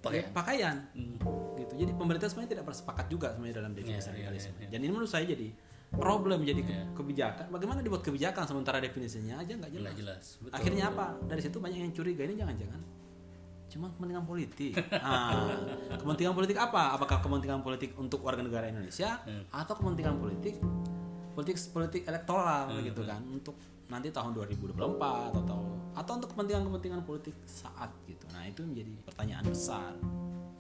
Pakaian. 0.09 0.23
ya, 0.23 0.31
pakaian. 0.31 0.75
Hmm. 0.91 1.15
Gitu. 1.55 1.73
Jadi 1.77 1.91
pemerintah 1.93 2.27
sebenarnya 2.27 2.51
tidak 2.53 2.65
bersepakat 2.65 3.05
juga 3.07 3.27
sebenarnya 3.31 3.55
dalam 3.57 3.71
definisi 3.71 3.97
Iya, 3.97 4.01
iya, 4.01 4.11
radikalisme. 4.11 4.51
iya, 4.51 4.59
iya. 4.59 4.69
Dan 4.69 4.79
ini 4.79 4.91
menurut 4.91 5.09
saya 5.09 5.25
jadi 5.25 5.47
problem 5.89 6.39
jadi 6.41 6.61
Iya. 6.61 6.83
kebijakan. 6.91 7.45
Bagaimana 7.49 7.79
dibuat 7.79 8.01
kebijakan 8.01 8.43
sementara 8.43 8.77
definisinya 8.77 9.37
aja 9.37 9.53
nggak 9.53 9.71
jelas. 9.71 9.83
Nggak 9.85 9.97
jelas. 9.97 10.23
Betul. 10.37 10.53
Akhirnya 10.53 10.83
apa? 10.87 11.05
Dari 11.23 11.41
situ 11.41 11.57
banyak 11.57 11.79
yang 11.81 11.91
curiga 11.91 12.21
ini 12.21 12.35
jangan-jangan 12.35 12.81
cuma 13.67 13.87
kepentingan 13.89 14.23
politik. 14.23 14.73
Ah, 14.97 15.43
kepentingan 15.93 16.31
politik 16.33 16.55
apa? 16.57 16.93
Apakah 16.93 17.19
kepentingan 17.19 17.59
politik 17.61 17.91
untuk 17.95 18.19
warga 18.21 18.39
negara 18.39 18.65
Indonesia 18.65 19.19
Hmm. 19.21 19.43
atau 19.49 19.75
kepentingan 19.75 20.15
politik 20.17 20.55
politik 21.33 21.55
politik 21.69 22.01
elektoral 22.03 22.65
Hmm, 22.69 22.81
gitu 22.81 23.03
kan 23.03 23.21
untuk 23.23 23.53
nanti 23.87 24.11
tahun 24.11 24.35
2024 24.35 24.77
atau 25.43 25.59
atau 25.97 26.11
untuk 26.13 26.29
kepentingan-kepentingan 26.35 27.01
politik 27.07 27.33
saat 27.49 27.89
gitu. 28.05 28.27
Nah, 28.29 28.45
itu 28.45 28.61
menjadi 28.61 28.91
pertanyaan 29.01 29.45
besar 29.49 29.97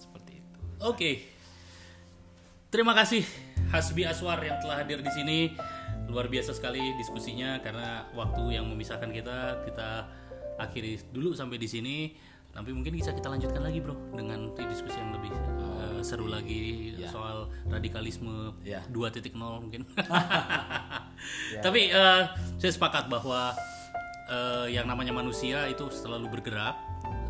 seperti 0.01 0.41
itu. 0.41 0.59
Oke. 0.81 1.11
Terima 2.67 2.91
kasih 2.91 3.23
Hasbi 3.71 4.03
Aswar 4.03 4.43
yang 4.43 4.59
telah 4.59 4.83
hadir 4.83 4.99
di 4.99 5.11
sini. 5.13 5.39
Luar 6.07 6.27
biasa 6.27 6.55
sekali 6.55 6.81
diskusinya 6.99 7.59
karena 7.63 8.07
waktu 8.15 8.59
yang 8.59 8.67
memisahkan 8.67 9.11
kita 9.11 9.63
kita 9.67 9.89
akhiri 10.59 10.99
dulu 11.13 11.31
sampai 11.37 11.61
di 11.61 11.69
sini. 11.69 11.97
Tapi 12.57 12.73
mungkin 12.73 12.97
bisa 12.97 13.13
kita 13.13 13.29
lanjutkan 13.29 13.61
lagi, 13.61 13.77
Bro, 13.77 14.17
dengan 14.17 14.49
diskusi 14.57 14.97
yang 14.97 15.13
lebih 15.13 15.29
eh, 15.29 16.01
seru 16.01 16.25
lagi 16.25 16.97
soal 17.05 17.53
radikalisme 17.69 18.57
Ya. 18.65 18.81
2.0 18.89 19.37
mungkin. 19.37 19.85
Tapi 21.65 21.81
eh, 21.93 22.23
saya 22.57 22.71
sepakat 22.73 23.13
bahwa 23.13 23.53
eh, 24.27 24.67
yang 24.73 24.89
namanya 24.89 25.13
manusia 25.13 25.69
itu 25.69 25.87
selalu 25.93 26.27
bergerak, 26.33 26.75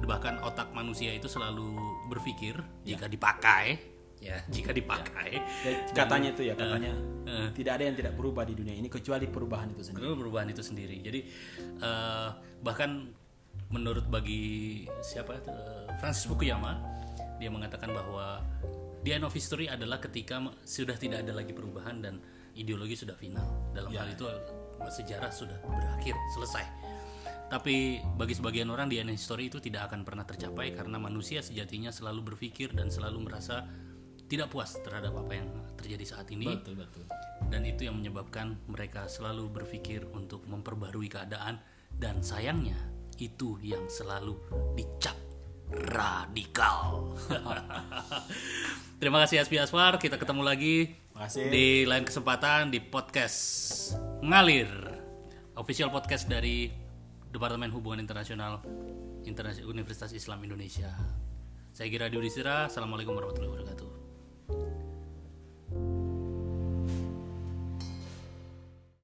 bahkan 0.07 0.39
otak 0.41 0.71
manusia 0.71 1.11
itu 1.11 1.27
selalu 1.27 1.75
berpikir 2.07 2.57
jika 2.87 3.11
dipakai, 3.11 3.77
ya 4.23 4.39
jika 4.55 4.71
dipakai. 4.71 5.43
Ya, 5.67 5.71
katanya 5.93 6.29
itu 6.33 6.43
ya, 6.47 6.53
katanya 6.55 6.93
eh. 7.27 7.49
tidak 7.53 7.71
ada 7.81 7.83
yang 7.91 7.95
tidak 7.99 8.13
berubah 8.15 8.43
di 8.47 8.55
dunia 8.55 8.75
ini 8.75 8.87
kecuali 8.87 9.27
perubahan 9.27 9.71
itu 9.75 9.83
sendiri. 9.83 10.15
Perubahan 10.15 10.49
itu 10.49 10.63
sendiri. 10.63 10.97
Jadi 11.03 11.19
eh, 11.83 12.29
bahkan 12.63 13.11
menurut 13.67 14.07
bagi 14.07 14.85
siapa 15.03 15.43
Francis 15.99 16.25
Fukuyama 16.29 16.79
dia 17.37 17.53
mengatakan 17.53 17.93
bahwa 17.93 18.41
the 19.05 19.13
end 19.13 19.23
of 19.23 19.33
history 19.33 19.69
adalah 19.69 20.01
ketika 20.01 20.41
sudah 20.65 20.97
tidak 20.97 21.23
ada 21.23 21.37
lagi 21.37 21.53
perubahan 21.53 22.01
dan 22.01 22.17
ideologi 22.57 22.97
sudah 22.97 23.13
final. 23.13 23.45
Dalam 23.71 23.93
hal 23.93 24.09
itu 24.09 24.25
sejarah 24.89 25.29
sudah 25.29 25.57
berakhir, 25.61 26.17
selesai. 26.33 26.65
Tapi 27.47 28.03
bagi 28.19 28.35
sebagian 28.35 28.67
orang 28.67 28.91
the 28.91 28.99
end 28.99 29.13
of 29.13 29.15
history 29.15 29.47
itu 29.47 29.63
tidak 29.63 29.87
akan 29.93 30.03
pernah 30.03 30.27
tercapai 30.27 30.75
karena 30.75 30.99
manusia 30.99 31.39
sejatinya 31.39 31.93
selalu 31.93 32.35
berpikir 32.35 32.75
dan 32.75 32.91
selalu 32.91 33.23
merasa 33.23 33.63
tidak 34.27 34.51
puas 34.51 34.75
terhadap 34.83 35.15
apa 35.15 35.39
yang 35.39 35.47
terjadi 35.79 36.03
saat 36.03 36.27
ini 36.35 36.51
Betul, 36.59 36.83
betul. 36.83 37.07
dan 37.47 37.63
itu 37.63 37.87
yang 37.87 37.95
menyebabkan 37.95 38.59
mereka 38.67 39.07
selalu 39.07 39.47
berpikir 39.47 40.03
untuk 40.11 40.43
memperbarui 40.43 41.07
keadaan 41.07 41.63
dan 41.95 42.19
sayangnya 42.19 42.75
itu 43.17 43.57
yang 43.61 43.85
selalu 43.89 44.37
dicap 44.73 45.15
radikal. 45.67 47.11
Terima 49.01 49.21
kasih 49.25 49.43
Aspi 49.43 49.59
Aswar, 49.59 49.99
kita 50.01 50.17
ketemu 50.17 50.41
lagi 50.41 50.95
Makasih. 51.13 51.49
di 51.51 51.67
lain 51.85 52.07
kesempatan 52.07 52.71
di 52.73 52.79
podcast 52.81 53.37
Ngalir, 54.23 54.69
official 55.59 55.93
podcast 55.93 56.25
dari 56.25 56.71
Departemen 57.29 57.69
Hubungan 57.69 58.01
Internasional 58.01 58.63
Interna- 59.27 59.59
Universitas 59.67 60.15
Islam 60.15 60.41
Indonesia. 60.47 60.89
Saya 61.75 61.93
Gira 61.93 62.09
Diudisira, 62.09 62.65
Assalamualaikum 62.65 63.13
warahmatullahi 63.13 63.53
wabarakatuh. 63.53 63.96